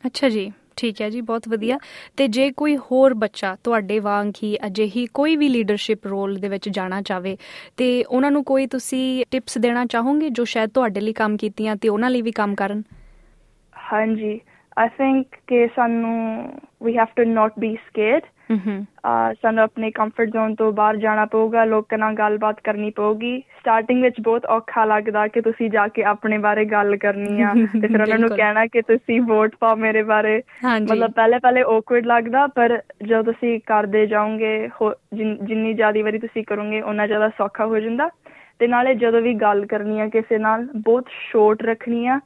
ਅੱਛਾ 0.04 0.28
ਜੀ। 0.28 0.50
ਠੀਕ 0.78 1.00
ਹੈ 1.02 1.08
ਜੀ, 1.10 1.20
ਬਹੁਤ 1.20 1.48
ਵਧੀਆ। 1.48 1.78
ਤੇ 2.16 2.28
ਜੇ 2.28 2.50
ਕੋਈ 2.52 2.76
ਹੋਰ 2.90 3.14
ਬੱਚਾ 3.14 3.54
ਤੁਹਾਡੇ 3.64 3.98
ਵਾਂਗ 4.00 4.32
ਹੀ 4.42 4.56
ਅਜਿਹੀ 4.66 5.06
ਕੋਈ 5.14 5.36
ਵੀ 5.36 5.48
ਲੀਡਰਸ਼ਿਪ 5.48 6.06
ਰੋਲ 6.06 6.36
ਦੇ 6.36 6.48
ਵਿੱਚ 6.48 6.68
ਜਾਣਾ 6.68 7.00
ਚਾਵੇ, 7.02 7.36
ਤੇ 7.76 8.04
ਉਹਨਾਂ 8.04 8.30
ਨੂੰ 8.30 8.44
ਕੋਈ 8.44 8.66
ਤੁਸੀਂ 8.66 9.24
ਟਿਪਸ 9.30 9.58
ਦੇਣਾ 9.58 9.84
ਚਾਹੋਗੇ 9.86 10.30
ਜੋ 10.30 10.44
ਸ਼ਾਇਦ 10.44 10.70
ਤੁਹਾਡੇ 10.70 11.00
ਲਈ 11.00 11.12
ਕੰਮ 11.12 11.36
ਕੀਤੀਆਂ 11.36 11.76
ਤੇ 11.76 11.88
ਉਹਨਾਂ 11.88 12.10
ਲਈ 12.10 12.22
ਵੀ 12.22 12.32
ਕੰਮ 12.32 12.54
ਕਰਨ? 12.54 12.82
ਹਾਂਜੀ 13.72 14.40
ਆਈ 14.76 14.88
ਥਿੰਕ 14.88 15.36
ਕਿ 15.46 15.66
ਸਾਨੂੰ 15.66 16.16
we 16.84 16.96
have 16.96 17.06
to 17.16 17.24
not 17.24 17.58
be 17.58 17.74
scared 17.86 18.22
ਸਾਨੂੰ 19.42 19.62
ਆਪਣੇ 19.62 19.90
ਕੰਫਰਟ 19.90 20.28
ਜ਼ੋਨ 20.30 20.54
ਤੋਂ 20.54 20.72
ਬਾਹਰ 20.72 20.96
ਜਾਣਾ 20.96 21.24
ਪਊਗਾ 21.32 21.64
ਲੋਕਾਂ 21.64 21.98
ਨਾਲ 21.98 22.14
ਗੱਲਬਾਤ 22.14 22.60
ਕਰਨੀ 22.64 22.90
ਪਊਗੀ। 22.90 23.38
ਸਟਾਰਟਿੰਗ 23.58 24.02
ਵਿੱਚ 24.02 24.20
ਬਹੁਤ 24.20 24.46
ਔਖਾ 24.56 24.84
ਲੱਗਦਾ 24.84 25.26
ਕਿ 25.28 25.40
ਤੁਸੀਂ 25.40 25.70
ਜਾ 25.70 25.86
ਕੇ 25.88 26.04
ਆਪਣੇ 26.04 26.38
ਬਾਰੇ 26.38 26.64
ਗੱਲ 26.64 26.96
ਕਰਨੀ 26.96 27.42
ਆ। 27.42 27.52
ਤੇ 27.54 27.86
ਫਿਰ 27.86 28.00
ਉਹਨਾਂ 28.00 28.18
ਨੂੰ 28.18 28.28
ਕਹਿਣਾ 28.36 28.66
ਕਿ 28.66 28.82
ਤੁਸੀਂ 28.82 29.20
ਵੋਟ 29.22 29.54
ਪਾਓ 29.60 29.76
ਮੇਰੇ 29.76 30.02
ਬਾਰੇ। 30.02 30.40
ਮਤਲਬ 30.64 31.12
ਪਹਿਲੇ 31.12 31.38
ਪਹਿਲੇ 31.38 31.62
ਔਕਵਰਡ 31.74 32.06
ਲੱਗਦਾ 32.06 32.46
ਪਰ 32.56 32.78
ਜਦੋਂ 33.02 33.22
ਤੁਸੀਂ 33.24 33.58
ਕਰਦੇ 33.66 34.06
ਜਾਓਗੇ 34.06 34.56
ਜਿੰਨੀ 35.14 35.74
ਜ਼ਿਆਦਾ 35.74 36.02
ਵਾਰੀ 36.04 36.18
ਤੁਸੀਂ 36.18 36.44
ਕਰੋਗੇ 36.44 36.80
ਉਹਨਾਂ 36.80 37.06
ਜ਼ਿਆਦਾ 37.06 37.28
ਸੌਖਾ 37.38 37.66
ਹੋ 37.66 37.78
ਜਾਂਦਾ। 37.78 38.08
ਤੇ 38.60 38.66
ਨਾਲੇ 38.66 38.94
ਜਦੋਂ 38.94 39.20
ਵੀ 39.22 39.34
ਗੱਲ 39.40 39.64
ਕਰਨੀ 39.66 40.00
ਆ 40.00 40.08
ਕਿਸੇ 40.08 40.38
ਨਾਲ 40.38 40.66
ਬਹੁਤ 40.76 41.08
ਸ਼ੋਰਟ 41.30 41.62
ਰੱਖਣੀ 41.62 42.06
ਆ 42.06 42.18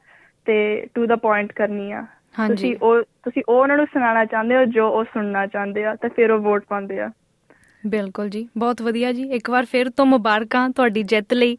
ਤੇ 0.47 0.55
ਟੂ 0.95 1.05
ਦਾ 1.05 1.15
ਪੁਆਇੰਟ 1.15 1.51
ਕਰਨੀ 1.53 1.91
ਆ। 1.91 2.05
ਤੁਸੀਂ 2.47 2.75
ਉਹ 2.81 3.03
ਤੁਸੀਂ 3.03 3.43
ਉਹ 3.49 3.61
ਉਹਨਾਂ 3.61 3.77
ਨੂੰ 3.77 3.85
ਸੁਣਾਉਣਾ 3.85 4.25
ਚਾਹੁੰਦੇ 4.25 4.55
ਹੋ 4.55 4.65
ਜੋ 4.65 4.87
ਉਹ 4.87 5.03
ਸੁਣਨਾ 5.03 5.47
ਚਾਹੁੰਦੇ 5.47 5.85
ਆ 5.85 5.95
ਤੇ 5.95 6.09
ਫਿਰ 6.09 6.31
ਉਹ 6.31 6.39
ਵੋਟ 6.39 6.65
ਪਾਉਂਦੇ 6.69 6.99
ਆ। 6.99 7.09
ਬਿਲਕੁਲ 7.87 8.29
ਜੀ 8.29 8.49
ਬਹੁਤ 8.57 8.81
ਵਧੀਆ 8.81 9.11
ਜੀ। 9.11 9.23
ਇੱਕ 9.23 9.49
ਵਾਰ 9.49 9.65
ਫਿਰ 9.65 9.89
ਤੋਂ 9.89 10.05
ਮੁਬਾਰਕਾਂ 10.05 10.69
ਤੁਹਾਡੀ 10.69 11.03
ਜਿੱਤ 11.03 11.33
ਲਈ 11.33 11.57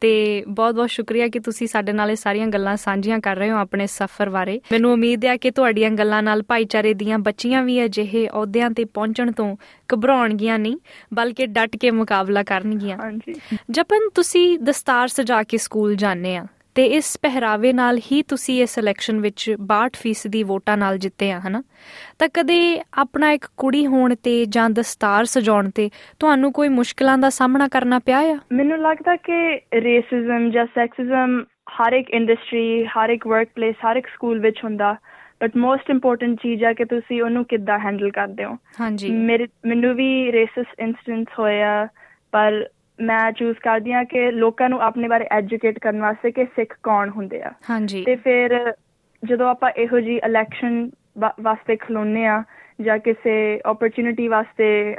ਤੇ 0.00 0.44
ਬਹੁਤ-ਬਹੁਤ 0.48 0.90
ਸ਼ੁਕਰੀਆ 0.90 1.28
ਕਿ 1.28 1.38
ਤੁਸੀਂ 1.38 1.66
ਸਾਡੇ 1.66 1.92
ਨਾਲ 1.92 2.10
ਇਹ 2.10 2.16
ਸਾਰੀਆਂ 2.16 2.46
ਗੱਲਾਂ 2.46 2.76
ਸਾਂਝੀਆਂ 2.76 3.18
ਕਰ 3.18 3.36
ਰਹੇ 3.36 3.50
ਹੋ 3.50 3.56
ਆਪਣੇ 3.56 3.86
ਸਫ਼ਰ 3.86 4.30
ਬਾਰੇ। 4.30 4.60
ਮੈਨੂੰ 4.72 4.92
ਉਮੀਦ 4.92 5.24
ਹੈ 5.24 5.36
ਕਿ 5.36 5.50
ਤੁਹਾਡੀਆਂ 5.50 5.90
ਗੱਲਾਂ 5.90 6.22
ਨਾਲ 6.22 6.42
ਭਾਈਚਾਰੇ 6.42 6.94
ਦੀਆਂ 6.94 7.18
ਬੱਚੀਆਂ 7.18 7.62
ਵੀ 7.62 7.84
ਅਜਿਹੇ 7.84 8.28
ਅਹੁਦਿਆਂ 8.28 8.70
ਤੇ 8.70 8.84
ਪਹੁੰਚਣ 8.84 9.32
ਤੋਂ 9.32 9.56
ਘਬਰਾਉਣਗੀਆਂ 9.94 10.58
ਨਹੀਂ 10.58 10.76
ਬਲਕਿ 11.14 11.46
ਡਟ 11.46 11.76
ਕੇ 11.76 11.90
ਮੁਕਾਬਲਾ 11.90 12.42
ਕਰਨਗੀਆਂ। 12.42 12.98
ਹਾਂਜੀ। 12.98 13.34
ਜਪਨ 13.70 14.08
ਤੁਸੀਂ 14.14 14.58
ਦਸਤਾਰ 14.58 15.08
ਸਜਾ 15.08 15.42
ਕੇ 15.42 15.56
ਸਕੂਲ 15.56 15.94
ਜਾਂਦੇ 15.94 16.36
ਆ। 16.36 16.44
ਤੇ 16.76 16.84
ਇਸ 16.84 17.18
ਪਹਿਰਾਵੇ 17.22 17.72
ਨਾਲ 17.72 17.98
ਹੀ 17.98 18.22
ਤੁਸੀਂ 18.22 18.62
ਇਸ 18.62 18.78
ਇਲੈਕਸ਼ਨ 18.78 19.20
ਵਿੱਚ 19.20 19.56
62% 19.58 20.28
ਦੀ 20.28 20.42
ਵੋਟਾਂ 20.42 20.76
ਨਾਲ 20.76 20.98
ਜਿੱਤੇ 20.98 21.32
ਆ 21.32 21.40
ਹਨਾ? 21.40 21.62
ਤਾਂ 22.18 22.28
ਕਦੇ 22.34 22.80
ਆਪਣਾ 22.94 23.30
ਇੱਕ 23.30 23.46
ਕੁੜੀ 23.56 23.86
ਹੋਣ 23.86 24.14
ਤੇ 24.14 24.44
ਜਾਂ 24.44 24.70
ਦਸਤਾਰ 24.70 25.24
ਸਜਾਉਣ 25.24 25.70
ਤੇ 25.70 25.90
ਤੁਹਾਨੂੰ 26.18 26.52
ਕੋਈ 26.52 26.68
ਮੁਸ਼ਕਲਾਂ 26.68 27.18
ਦਾ 27.18 27.30
ਸਾਹਮਣਾ 27.30 27.68
ਕਰਨਾ 27.68 27.98
ਪਿਆ 27.98 28.18
ਆ? 28.18 28.38
ਮੈਨੂੰ 28.52 28.78
ਲੱਗਦਾ 28.78 29.16
ਕਿ 29.16 29.60
ਰੇਸਿਜ਼ਮ 29.74 30.50
ਜਾਂ 30.50 30.66
ਸੈਕਸਿਜ਼ਮ 30.66 31.44
ਹਰ 31.70 31.92
ਇੱਕ 31.92 32.10
ਇੰਡਸਟਰੀ 32.10 32.86
ਹਰ 32.86 33.10
ਇੱਕ 33.10 33.26
ਵਰਕਪਲੇਸ 33.26 33.74
ਹਰ 33.74 33.96
ਇੱਕ 33.96 34.06
ਸਕੂਲ 34.06 34.38
ਵਿੱਚ 34.38 34.56
ਹੁੰਦਾ 34.64 34.96
ਬਟ 35.42 35.56
ਮੋਸਟ 35.56 35.90
ਇੰਪੋਰਟੈਂਟ 35.90 36.38
ਚੀਜ਼ 36.42 36.64
ਆ 36.64 36.72
ਕਿ 36.72 36.84
ਤੁਸੀਂ 36.84 37.22
ਉਹਨੂੰ 37.22 37.44
ਕਿੱਦਾਂ 37.44 37.78
ਹੈਂਡਲ 37.78 38.10
ਕਰਦੇ 38.10 38.44
ਹੋ। 38.44 38.56
ਹਾਂਜੀ। 38.80 39.10
ਮੇਰੇ 39.10 39.46
ਮੈਨੂੰ 39.66 39.94
ਵੀ 39.94 40.32
ਰੇਸਿਸ 40.32 40.66
ਇਨਸੀਡੈਂਟਸ 40.78 41.38
ਹੋਇਆ 41.38 41.88
ਪਰ 42.32 42.68
ਮੈਂ 43.00 43.32
ਚੂਜ਼ 43.32 43.56
ਕਰਦੀ 43.58 43.92
ਆ 43.92 44.04
ਕਿ 44.04 44.30
ਲੋਕਾਂ 44.30 44.68
ਨੂੰ 44.68 44.82
ਆਪਣੇ 44.82 45.08
ਬਾਰੇ 45.08 45.26
ਐਜੂਕੇਟ 45.30 45.78
ਕਰਨ 45.78 46.00
ਵਾਸਤੇ 46.00 46.30
ਕਿ 46.30 46.44
ਸਿੱਖ 46.44 46.76
ਕੌਣ 46.82 47.08
ਹੁੰਦੇ 47.08 47.42
ਆ। 47.42 47.52
ਹਾਂਜੀ। 47.70 48.04
ਤੇ 48.04 48.16
ਫਿਰ 48.16 48.72
ਜਦੋਂ 49.24 49.48
ਆਪਾਂ 49.48 49.70
ਇਹੋ 49.70 50.00
ਜੀ 50.00 50.16
ਇਲੈਕਸ਼ਨ 50.16 50.90
ਵਾਸਤੇ 51.18 51.76
ਖਲੋਨੇ 51.76 52.26
ਆ 52.26 52.42
ਜਾਂ 52.80 52.98
ਕਿਸੇ 52.98 53.60
ਓਪਰਚ्युनिटी 53.66 54.28
ਵਾਸਤੇ 54.28 54.96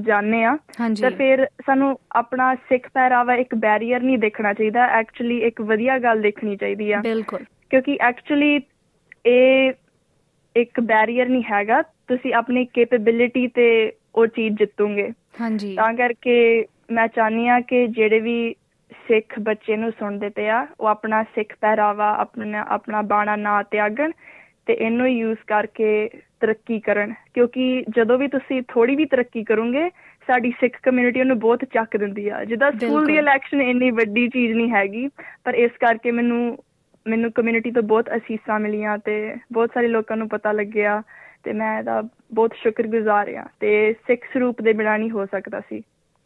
ਜਾਣਨੇ 0.00 0.44
ਆ 0.44 0.56
ਤਾਂ 1.02 1.10
ਫਿਰ 1.10 1.46
ਸਾਨੂੰ 1.66 1.98
ਆਪਣਾ 2.16 2.54
ਸਿੱਖ 2.54 2.88
ਪਹਿਰਾਵਾ 2.94 3.34
ਇੱਕ 3.34 3.54
ਬੈਰੀਅਰ 3.54 4.00
ਨਹੀਂ 4.00 4.18
ਦੇਖਣਾ 4.18 4.52
ਚਾਹੀਦਾ 4.52 4.86
ਐਕਚੁਅਲੀ 4.86 5.38
ਇੱਕ 5.38 5.60
ਵਧੀਆ 5.60 5.98
ਗੱਲ 5.98 6.20
ਦੇਖਣੀ 6.20 6.56
ਚਾਹੀਦੀ 6.56 6.92
ਆ। 6.92 7.00
ਬਿਲਕੁਲ। 7.00 7.44
ਕਿਉਂਕਿ 7.70 7.98
ਐਕਚੁਅਲੀ 8.00 8.60
ਇਹ 9.26 9.72
ਇੱਕ 10.56 10.80
ਬੈਰੀਅਰ 10.80 11.28
ਨਹੀਂ 11.28 11.42
ਹੈਗਾ 11.52 11.82
ਤੁਸੀਂ 11.82 12.34
ਆਪਣੀ 12.34 12.64
ਕੈਪੇਬਿਲਿਟੀ 12.64 13.48
ਤੇ 13.48 13.92
ਉਹ 14.14 14.26
ਚੀਜ਼ 14.26 14.58
ਜਿੱਤੋਗੇ। 14.58 15.10
ਹਾਂਜੀ। 15.40 15.74
ਤਾਂ 15.74 15.94
ਕਰਕੇ 15.94 16.66
ਮੈਂ 16.88 17.08
ਚਾਹਨੀ 17.08 17.48
ਆ 17.48 17.60
ਕਿ 17.60 17.86
ਜਿਹੜੇ 17.86 18.20
ਵੀ 18.20 18.54
ਸਿੱਖ 19.08 19.38
ਬੱਚੇ 19.38 19.76
ਨੂੰ 19.76 19.90
ਸੁਣਦੇ 19.90 20.28
ਪਏ 20.28 20.48
ਆ 20.48 20.66
ਉਹ 20.80 20.86
ਆਪਣਾ 20.86 21.22
ਸਿੱਖ 21.22 21.54
ਪਹਿਰਾਵਾ 21.60 22.10
ਆਪਣਾ 22.20 22.64
ਆਪਣਾ 22.68 23.02
ਬਾਣਾ 23.02 23.36
ਨਾ 23.36 23.62
ਤਿਆਗਣ 23.62 24.12
ਤੇ 24.66 24.72
ਇਹਨੂੰ 24.74 25.08
ਯੂਜ਼ 25.08 25.38
ਕਰਕੇ 25.46 26.08
ਤਰੱਕੀ 26.40 26.78
ਕਰਨ। 26.80 27.14
ਕਿਉਂਕਿ 27.34 27.84
ਜਦੋਂ 27.96 28.18
ਵੀ 28.18 28.28
ਤੁਸੀਂ 28.28 28.62
ਥੋੜੀ 28.68 28.96
ਵੀ 28.96 29.04
ਤਰੱਕੀ 29.04 29.44
ਕਰੋਗੇ 29.44 29.88
ਸਾਡੀ 30.28 30.50
ਸਿੱਖ 30.50 30.76
ਕਮਿਊਨਿਟੀ 30.82 31.20
ਉਹਨੂੰ 31.20 31.38
ਬਹੁਤ 31.38 31.64
ਚੱਕ 31.64 31.96
ਦਿੰਦੀ 31.96 32.28
ਆ। 32.28 32.44
ਜਿੱਦਾਂ 32.44 32.70
ਸਕੂਲ 32.72 33.06
ਦੀ 33.06 33.16
ਇਲੈਕਸ਼ਨ 33.16 33.62
ਇੰਨੀ 33.62 33.90
ਵੱਡੀ 33.90 34.28
ਚੀਜ਼ 34.28 34.52
ਨਹੀਂ 34.52 34.70
ਹੈਗੀ 34.70 35.08
ਪਰ 35.44 35.54
ਇਸ 35.54 35.70
ਕਰਕੇ 35.80 36.10
ਮੈਨੂੰ 36.10 36.58
ਮੈਨੂੰ 37.06 37.32
ਕਮਿਊਨਿਟੀ 37.32 37.70
ਤੋਂ 37.70 37.82
ਬਹੁਤ 37.82 38.08
ਅਸੀਸਾਂ 38.16 38.58
ਮਿਲੀਆਂ 38.60 38.98
ਤੇ 38.98 39.34
ਬਹੁਤ 39.52 39.70
ਸਾਰੇ 39.74 39.88
ਲੋਕਾਂ 39.88 40.16
ਨੂੰ 40.16 40.28
ਪਤਾ 40.28 40.52
ਲੱਗਿਆ 40.52 41.02
ਤੇ 41.44 41.52
ਮੈਂ 41.52 41.78
ਇਹਦਾ 41.78 42.02
ਬਹੁਤ 42.34 42.54
ਸ਼ੁਕਰਗੁਜ਼ਾਰ 42.62 43.28
ਆ 43.34 43.44
ਤੇ 43.60 43.92
ਸਿੱਖ 43.92 44.24
ਸਰੂਪ 44.32 44.62
ਦੇ 44.62 44.72
ਬਿਨਾਂ 44.72 44.98
ਨਹੀਂ 44.98 45.10
ਹੋ 45.10 45.26
ਸਕਦਾ 45.26 45.60
ਸੀ। 45.60 45.82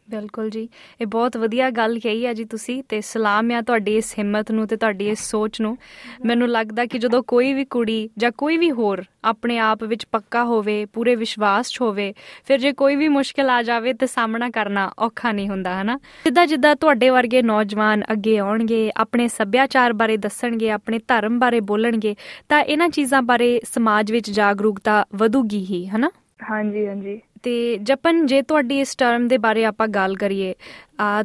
ਬਿਲਕੁਲ 0.09 0.49
ਜੀ। 0.49 0.69
ਇਹ 1.01 1.07
ਬਹੁਤ 1.07 1.37
ਵਧੀਆ 1.37 1.69
ਗੱਲ 1.69 1.99
ਕਹੀ 1.99 2.25
ਹੈ 2.25 2.33
ਜੀ 2.33 2.45
ਤੁਸੀਂ 2.45 2.83
ਤੇ 2.89 3.01
ਸਲਾਮ 3.01 3.51
ਆ 3.51 3.61
ਤੁਹਾਡੀ 3.61 3.97
ਇਸ 3.97 4.15
ਹਿੰਮਤ 4.19 4.51
ਨੂੰ 4.51 4.67
ਤੇ 4.67 4.75
ਤੁਹਾਡੀ 4.75 5.09
ਇਸ 5.09 5.19
ਸੋਚ 5.19 5.61
ਨੂੰ। 5.61 5.77
ਮੈਨੂੰ 6.25 6.49
ਲੱਗਦਾ 6.49 6.85
ਕਿ 6.85 6.99
ਜਦੋਂ 6.99 7.23
ਕੋਈ 7.23 7.53
ਵੀ 7.53 7.65
ਕੁੜੀ 7.65 8.09
ਜਾਂ 8.17 8.31
ਕੋਈ 8.37 8.57
ਵੀ 8.57 8.71
ਹੋਰ 8.71 9.03
ਆਪਣੇ 9.25 9.57
ਆਪ 9.59 9.83
ਵਿੱਚ 9.83 10.05
ਪੱਕਾ 10.11 10.43
ਹੋਵੇ, 10.43 10.85
ਪੂਰੇ 10.85 11.15
ਵਿਸ਼ਵਾਸ 11.15 11.69
'ਚ 11.69 11.81
ਹੋਵੇ, 11.81 12.13
ਫਿਰ 12.45 12.59
ਜੇ 12.59 12.71
ਕੋਈ 12.73 12.95
ਵੀ 12.95 13.07
ਮੁਸ਼ਕਲ 13.07 13.49
ਆ 13.49 13.63
ਜਾਵੇ 13.63 13.93
ਤੇ 13.93 14.07
ਸਾਹਮਣਾ 14.07 14.49
ਕਰਨਾ 14.49 14.91
ਔਖਾ 14.99 15.31
ਨਹੀਂ 15.31 15.49
ਹੁੰਦਾ, 15.49 15.81
ਹਨਾ? 15.81 15.99
ਜਿੱਦਾਂ 16.23 16.47
ਜਿੱਦਾਂ 16.47 16.75
ਤੁਹਾਡੇ 16.75 17.09
ਵਰਗੇ 17.09 17.41
ਨੌਜਵਾਨ 17.41 18.03
ਅੱਗੇ 18.11 18.37
ਆਉਣਗੇ, 18.37 18.91
ਆਪਣੇ 18.97 19.27
ਸੱਭਿਆਚਾਰ 19.27 19.93
ਬਾਰੇ 19.93 20.17
ਦੱਸਣਗੇ, 20.17 20.71
ਆਪਣੇ 20.71 20.99
ਧਰਮ 21.07 21.39
ਬਾਰੇ 21.39 21.59
ਬੋਲਣਗੇ, 21.59 22.15
ਤਾਂ 22.49 22.61
ਇਹਨਾਂ 22.61 22.89
ਚੀਜ਼ਾਂ 22.89 23.21
ਬਾਰੇ 23.21 23.61
ਸਮਾਜ 23.73 24.11
ਵਿੱਚ 24.11 24.31
ਜਾਗਰੂਕਤਾ 24.31 25.05
ਵਧੂਗੀ 25.15 25.65
ਹੀ, 25.65 25.87
ਹਨਾ? 25.87 26.11
ਹਾਂਜੀ 26.51 26.87
ਹਾਂਜੀ। 26.87 27.21
ਤੇ 27.43 27.77
ਜਪਨ, 27.81 28.25
ਜੇ 28.25 28.41
ਤੁਹਾਡੀ 28.41 28.79
ਇਸ 28.79 28.95
ਟਰਮ 28.95 29.27
ਦੇ 29.27 29.37
ਬਾਰੇ 29.37 29.65
ਆਪਾਂ 29.65 29.87
ਗੱਲ 29.89 30.15
ਕਰੀਏ 30.15 30.53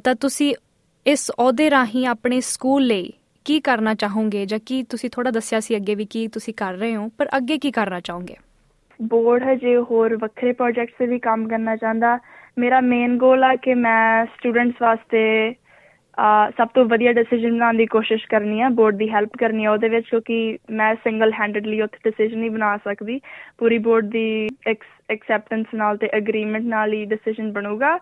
ਤਾਂ 0.05 0.15
ਤੁਸੀਂ 0.15 0.55
ਇਸ 1.07 1.31
ਅਹੁਦੇ 1.31 1.71
ਰਾਹੀਂ 1.71 2.07
ਆਪਣੇ 2.07 2.41
ਸਕੂਲ 2.41 2.87
ਲਈ 2.87 3.13
ਕੀ 3.47 3.61
ਕਰਨਾ 3.61 3.95
ਚਾਹੋਗੇ? 3.95 4.45
ਜਾਂ 4.47 4.59
ਕੀ 4.67 4.83
ਤੁਸੀਂ 4.83 5.11
ਥੋੜਾ 5.11 5.31
ਦੱਸਿਆ 5.31 5.61
ਸੀ 5.61 5.77
ਅੱਗੇ 5.77 5.95
ਵੀ 5.95 6.05
ਕੀ 6.11 6.27
ਤੁਸੀਂ 6.29 6.55
ਕਰ 6.55 6.75
ਰਹੇ 6.75 6.97
ਹੋ, 6.97 7.09
ਪਰ 7.19 7.29
ਅੱਗੇ 7.37 7.59
ਕੀ 7.59 7.71
ਕਰਨਾ 7.71 8.01
ਚਾਹੋਗੇ? 8.01 8.35
ਬੋਰਡ 9.01 9.43
ਹੈ 9.43 9.55
ਜੇ 9.55 9.77
ਹੋਰ 9.91 10.17
ਵੱਖਰੇ 10.17 10.53
ਪ੍ਰੋਜੈਕਟਸ 10.53 10.99
ਤੇ 10.99 11.07
ਵੀ 11.07 11.19
ਕੰਮ 11.19 11.49
ਕਰਨਾ 11.49 11.77
ਚਾਹੁੰਦਾ। 11.77 12.19
ਮੇਰਾ 12.59 12.81
ਮੇਨ 12.83 13.17
ਗੋਲ 13.19 13.45
ਆ 13.45 13.55
ਕਿ 13.57 13.75
ਮੈਂ 13.77 14.25
ਸਟੂਡੈਂਟਸ 14.27 14.83
ਵਾਸਤੇ 14.83 15.23
ਸਭ 16.59 16.69
ਤੋਂ 16.75 16.85
ਵਧੀਆ 16.85 17.13
ਡਿਸੀਜਨ 17.13 17.53
ਬਣਾਉਣ 17.53 17.77
ਦੀ 17.77 17.87
ਕੋਸ਼ਿਸ਼ 17.87 18.27
ਕਰਨੀ 18.29 18.61
ਆ 18.61 18.69
ਬੋਰਡ 18.79 18.97
ਦੀ 18.99 19.09
ਹੈਲਪ 19.11 19.37
ਕਰਨੀ 19.39 19.65
ਆ 19.65 19.71
ਉਹਦੇ 19.73 19.89
ਵਿੱਚ 19.89 20.09
ਕਿਉਂਕਿ 20.09 20.39
ਮੈਂ 20.79 20.95
ਸਿੰਗਲ 21.05 21.33
ਹੈਂਡਡਲੀ 21.33 21.81
ਉੱਥੇ 21.83 21.99
ਡਿਸੀਜਨ 22.05 22.39
ਨਹੀਂ 22.39 22.51
ਬਣਾ 22.51 22.77
ਸਕਦੀ। 22.85 23.21
ਪੂਰੀ 23.59 23.79
ਬੋਰਡ 23.79 24.07
ਦੀ 24.11 24.49
ਐਕਸੈਪਟੈਂਸ 24.69 25.75
ਨਾਲ 25.75 25.97
ਤੇ 25.97 26.09
ਐਗਰੀਮੈਂਟ 26.15 26.65
ਨਾਲ 26.67 26.93
ਹੀ 26.93 27.05
ਡਿਸੀਜਨ 27.07 27.53
ਬਣੂਗਾ। 27.53 27.97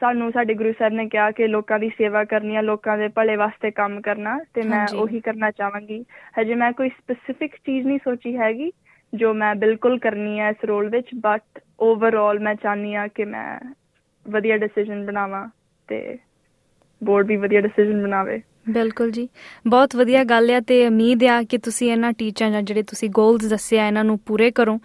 ਸਾਨੂੰ 0.00 0.30
ਸਾਡੇ 0.32 0.54
ਗੁਰੂ 0.54 0.72
ਸਾਹਿਬ 0.78 0.92
ਨੇ 0.92 1.06
ਕਿਹਾ 1.08 1.30
ਕਿ 1.30 1.46
ਲੋਕਾਂ 1.48 1.78
ਦੀ 1.78 1.88
ਸੇਵਾ 1.88 2.24
ਕਰਨੀ 2.30 2.56
ਆ 2.56 2.60
ਲੋਕਾਂ 2.62 2.96
ਦੇ 2.98 3.08
ਭਲੇ 3.16 3.36
ਵਾਸਤੇ 3.36 3.70
ਕੰਮ 3.70 4.00
ਕਰਨਾ 4.00 4.38
ਤੇ 4.54 4.62
ਮੈਂ 4.62 4.86
ਉਹੀ 4.94 5.20
ਕਰਨਾ 5.20 5.50
ਚਾਹਾਂਗੀ। 5.50 6.04
ਹਜੇ 6.40 6.54
ਮੈਂ 6.54 6.72
ਕੋਈ 6.72 6.88
ਸਪੈਸਿਫਿਕ 6.88 7.54
ਚੀਜ਼ 7.66 7.86
ਨਹੀਂ 7.86 7.98
ਸੋਚੀ 8.04 8.36
ਹੈਗੀ 8.36 8.70
ਜੋ 9.12 9.32
ਮੈਂ 9.34 9.54
ਬਿਲਕੁਲ 9.54 9.98
ਕਰਨੀ 9.98 10.38
ਹੈ 10.40 10.48
ਇਸ 10.50 10.64
ਰੋਲ 10.64 10.88
ਵਿੱਚ 10.90 11.08
ਬਟ 11.22 11.60
ਓਵਰਆਲ 11.80 12.38
ਮੈਂ 12.38 12.54
ਚਾਹਨੀ 12.54 12.94
ਆ 12.94 13.06
ਕਿ 13.08 13.24
ਮੈਂ 13.24 13.58
ਵਧੀਆ 14.26 14.56
ਡਿਸੀਜਨ 14.56 15.04
ਬਣਾਵਾਂ 15.06 15.46
ਤੇ 15.88 15.98
ਬੋਰਡ 17.04 17.26
ਵੀ 17.26 17.36
ਵਧੀਆ 17.36 17.60
ਡਿਸੀਜਨ 17.60 18.02
ਬਣਾਵੇ। 18.02 18.42
ਬਿਲਕੁਲ 18.68 19.10
ਜੀ। 19.10 19.28
ਬਹੁਤ 19.66 19.96
ਵਧੀਆ 19.96 20.24
ਗੱਲ 20.24 20.50
ਹੈ 20.50 20.60
ਤੇ 20.60 20.86
ਉਮੀਦ 20.86 21.24
ਆ 21.24 21.42
ਕਿ 21.42 21.58
ਤੁਸੀਂ 21.58 21.92
ਇਹਨਾਂ 21.92 22.12
ਟੀਚਰਾਂ 22.12 22.50
ਜਾਂ 22.50 22.62
ਜਿਹੜੇ 22.62 22.82
ਤੁਸੀਂ 22.82 23.10
ਗੋਲਸ 23.10 23.44
ਦੱਸਿਆ 23.44 23.86
ਇਹਨਾਂ 23.86 24.04
ਨੂੰ 24.04 24.18
ਪੂਰੇ 24.18 24.50
ਕਰੋ 24.50 24.78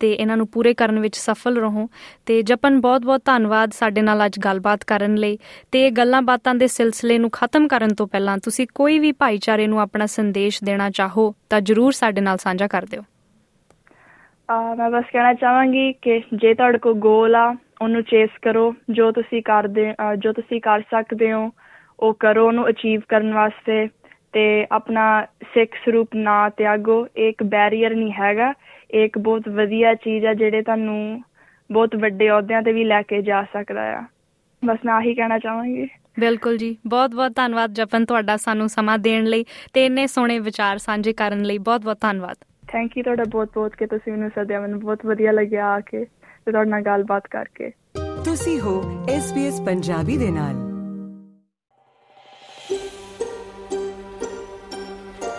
ਤੇ 0.00 0.12
ਇਹਨਾਂ 0.12 0.36
ਨੂੰ 0.36 0.46
ਪੂਰੇ 0.48 0.74
ਕਰਨ 0.74 0.98
ਵਿੱਚ 0.98 1.16
ਸਫਲ 1.16 1.58
ਰਹੋ। 1.58 1.88
ਤੇ 2.26 2.42
ਜਪਨ 2.42 2.80
ਬਹੁਤ-ਬਹੁਤ 2.80 3.22
ਧੰਨਵਾਦ 3.24 3.72
ਸਾਡੇ 3.72 4.02
ਨਾਲ 4.02 4.26
ਅੱਜ 4.26 4.38
ਗੱਲਬਾਤ 4.44 4.84
ਕਰਨ 4.84 5.14
ਲਈ 5.14 5.38
ਤੇ 5.72 5.86
ਇਹ 5.86 5.92
ਗੱਲਾਂ 5.92 6.22
ਬਾਤਾਂ 6.22 6.54
ਦੇ 6.54 6.66
ਸਿਲਸਿਲੇ 6.66 7.18
ਨੂੰ 7.18 7.30
ਖਤਮ 7.30 7.68
ਕਰਨ 7.68 7.94
ਤੋਂ 7.94 8.06
ਪਹਿਲਾਂ 8.06 8.38
ਤੁਸੀਂ 8.38 8.66
ਕੋਈ 8.74 8.98
ਵੀ 8.98 9.12
ਭਾਈਚਾਰੇ 9.12 9.66
ਨੂੰ 9.66 9.80
ਆਪਣਾ 9.80 10.06
ਸੰਦੇਸ਼ 10.06 10.64
ਦੇਣਾ 10.64 10.90
ਚਾਹੋ 10.90 11.34
ਤਾਂ 11.50 11.60
ਜਰੂਰ 11.60 11.92
ਸਾਡੇ 11.92 12.20
ਨਾਲ 12.20 12.38
ਸਾਂਝਾ 12.38 12.66
ਕਰ 12.66 12.84
ਦਿਓ। 12.84 13.02
ਆ 14.50 14.74
ਮੈਂ 14.74 14.90
ਬਸ 14.90 15.04
ਕਹਿਣਾ 15.12 15.34
ਚਾਹਾਂਗੀ 15.34 15.92
ਕਿ 15.92 16.20
ਜੇ 16.34 16.54
ਤੁਹਾਡੇ 16.54 16.78
ਕੋਲ 16.78 16.94
ਗੋਲ 16.94 17.34
ਆ 17.34 17.56
ਉਹਨੂੰ 17.82 18.02
ਚੇਸ 18.02 18.30
ਕਰੋ 18.42 18.74
ਜੋ 18.90 19.10
ਤੁਸੀਂ 19.12 19.42
ਕਰਦੇ 19.42 19.92
ਜੋ 20.18 20.32
ਤੁਸੀਂ 20.32 20.60
ਕਰ 20.60 20.80
ਸਕਦੇ 20.80 21.32
ਹੋ 21.32 21.50
ਉਹ 22.00 22.14
ਕਰੋ 22.14 22.46
ਉਹਨੂੰ 22.46 22.68
ਅਚੀਵ 22.68 23.00
ਕਰਨ 23.08 23.32
ਵਾਸਤੇ 23.34 23.86
ਤੇ 24.32 24.66
ਆਪਣਾ 24.72 25.04
ਸਿੱਖ 25.54 25.74
ਸਰੂਪ 25.84 26.08
ਨਾ 26.14 26.48
ਤਿਆਗੋ। 26.48 27.06
ਇੱਕ 27.16 27.42
ਬੈਰੀਅਰ 27.42 27.94
ਨਹੀਂ 27.94 28.12
ਹੈਗਾ। 28.12 28.52
ਇੱਕ 28.90 29.18
ਬਹੁਤ 29.18 29.48
ਵਧੀਆ 29.48 29.94
ਚੀਜ਼ 29.94 30.26
ਆ 30.26 30.34
ਜਿਹੜੇ 30.34 30.62
ਤੁਹਾਨੂੰ 30.62 31.22
ਬਹੁਤ 31.70 31.96
ਵੱਡੇ 31.96 32.30
ਅਹੁਦਿਆਂ 32.30 32.62
ਤੇ 32.62 32.72
ਵੀ 32.72 32.84
ਲੈ 32.84 33.02
ਕੇ 33.02 33.22
ਜਾ 33.22 33.42
ਸਕਦਾ 33.52 33.82
ਆ। 33.98 34.02
ਬਸ 34.62 34.78
ਮੈਂ 34.84 34.94
ਆਹੀ 34.94 35.14
ਕਹਿਣਾ 35.14 35.38
ਚਾਹਾਂਗੀ। 35.38 35.88
ਬਿਲਕੁਲ 36.20 36.56
ਜੀ। 36.56 36.76
ਬਹੁਤ 36.86 37.14
ਬਹੁਤ 37.14 37.32
ਧੰਨਵਾਦ 37.34 37.72
ਜਪਨ 37.72 38.04
ਤੁਹਾਡਾ 38.04 38.36
ਸਾਨੂੰ 38.36 38.68
ਸਮਾਂ 38.68 38.98
ਦੇਣ 38.98 39.24
ਲਈ 39.24 39.44
ਤੇ 39.72 39.86
ਇੰਨੇ 39.86 40.06
ਸੋਹਣੇ 40.06 40.38
ਵਿਚਾਰ 40.38 40.78
ਸਾਂਝੇ 40.78 41.12
ਕਰਨ 41.12 41.42
ਲਈ। 41.42 41.58
ਬਹੁਤ 41.58 41.84
ਬਹੁਤ 41.84 42.00
ਧੰਨਵਾਦ। 42.00 42.36
ਥੈਂਕ 42.68 42.96
ਯੂ 42.98 43.02
ਤੁਹਾਡਾ 43.02 43.24
ਬਹੁਤ 43.28 43.50
ਬਹੁਤ 43.54 43.76
ਕਿ 43.76 43.86
ਤੁਸੀਂ 43.86 44.12
ਮੈਨੂੰ 44.12 44.30
ਸੱਦਿਆ। 44.34 44.60
ਮੈਨੂੰ 44.60 44.80
ਬਹੁਤ 44.80 45.06
ਵਧੀਆ 45.06 45.32
ਲੱਗਿਆ 45.32 45.66
ਆ 45.66 45.80
ਕੇ। 45.80 46.04
ਤੇ 46.48 46.52
ਤੁਹਾਡੇ 46.52 46.70
ਨਾਲ 46.70 46.82
ਗੱਲਬਾਤ 46.82 47.28
ਕਰਕੇ 47.28 47.72
ਤੁਸੀਂ 48.24 48.60
ਹੋ 48.60 49.04
SBS 49.04 49.64
ਪੰਜਾਬੀ 49.64 50.16
ਦੇ 50.16 50.30
ਨਾਲ 50.30 50.54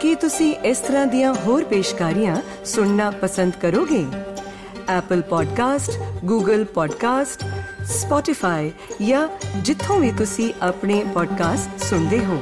ਕੀ 0.01 0.15
ਤੁਸੀਂ 0.15 0.55
ਇਸ 0.55 0.79
ਤਰ੍ਹਾਂ 0.79 1.07
ਦੀਆਂ 1.07 1.33
ਹੋਰ 1.33 1.63
ਪੇਸ਼ਕਾਰੀਆਂ 1.63 2.35
ਸੁਣਨਾ 2.65 3.11
ਪਸੰਦ 3.11 3.53
ਕਰੋਗੇ 3.61 4.05
Apple 4.99 5.23
Podcast, 5.23 5.91
Google 6.31 6.61
Podcast, 6.61 7.45
Spotify 7.83 8.69
ਜਾਂ 9.05 9.27
ਜਿੱਥੋਂ 9.61 9.99
ਵੀ 9.99 10.11
ਤੁਸੀਂ 10.11 10.53
ਆਪਣੇ 10.61 11.05
ਪੋਡਕਾਸਟ 11.13 11.83
ਸੁਣਦੇ 11.83 12.25
ਹੋ 12.25 12.41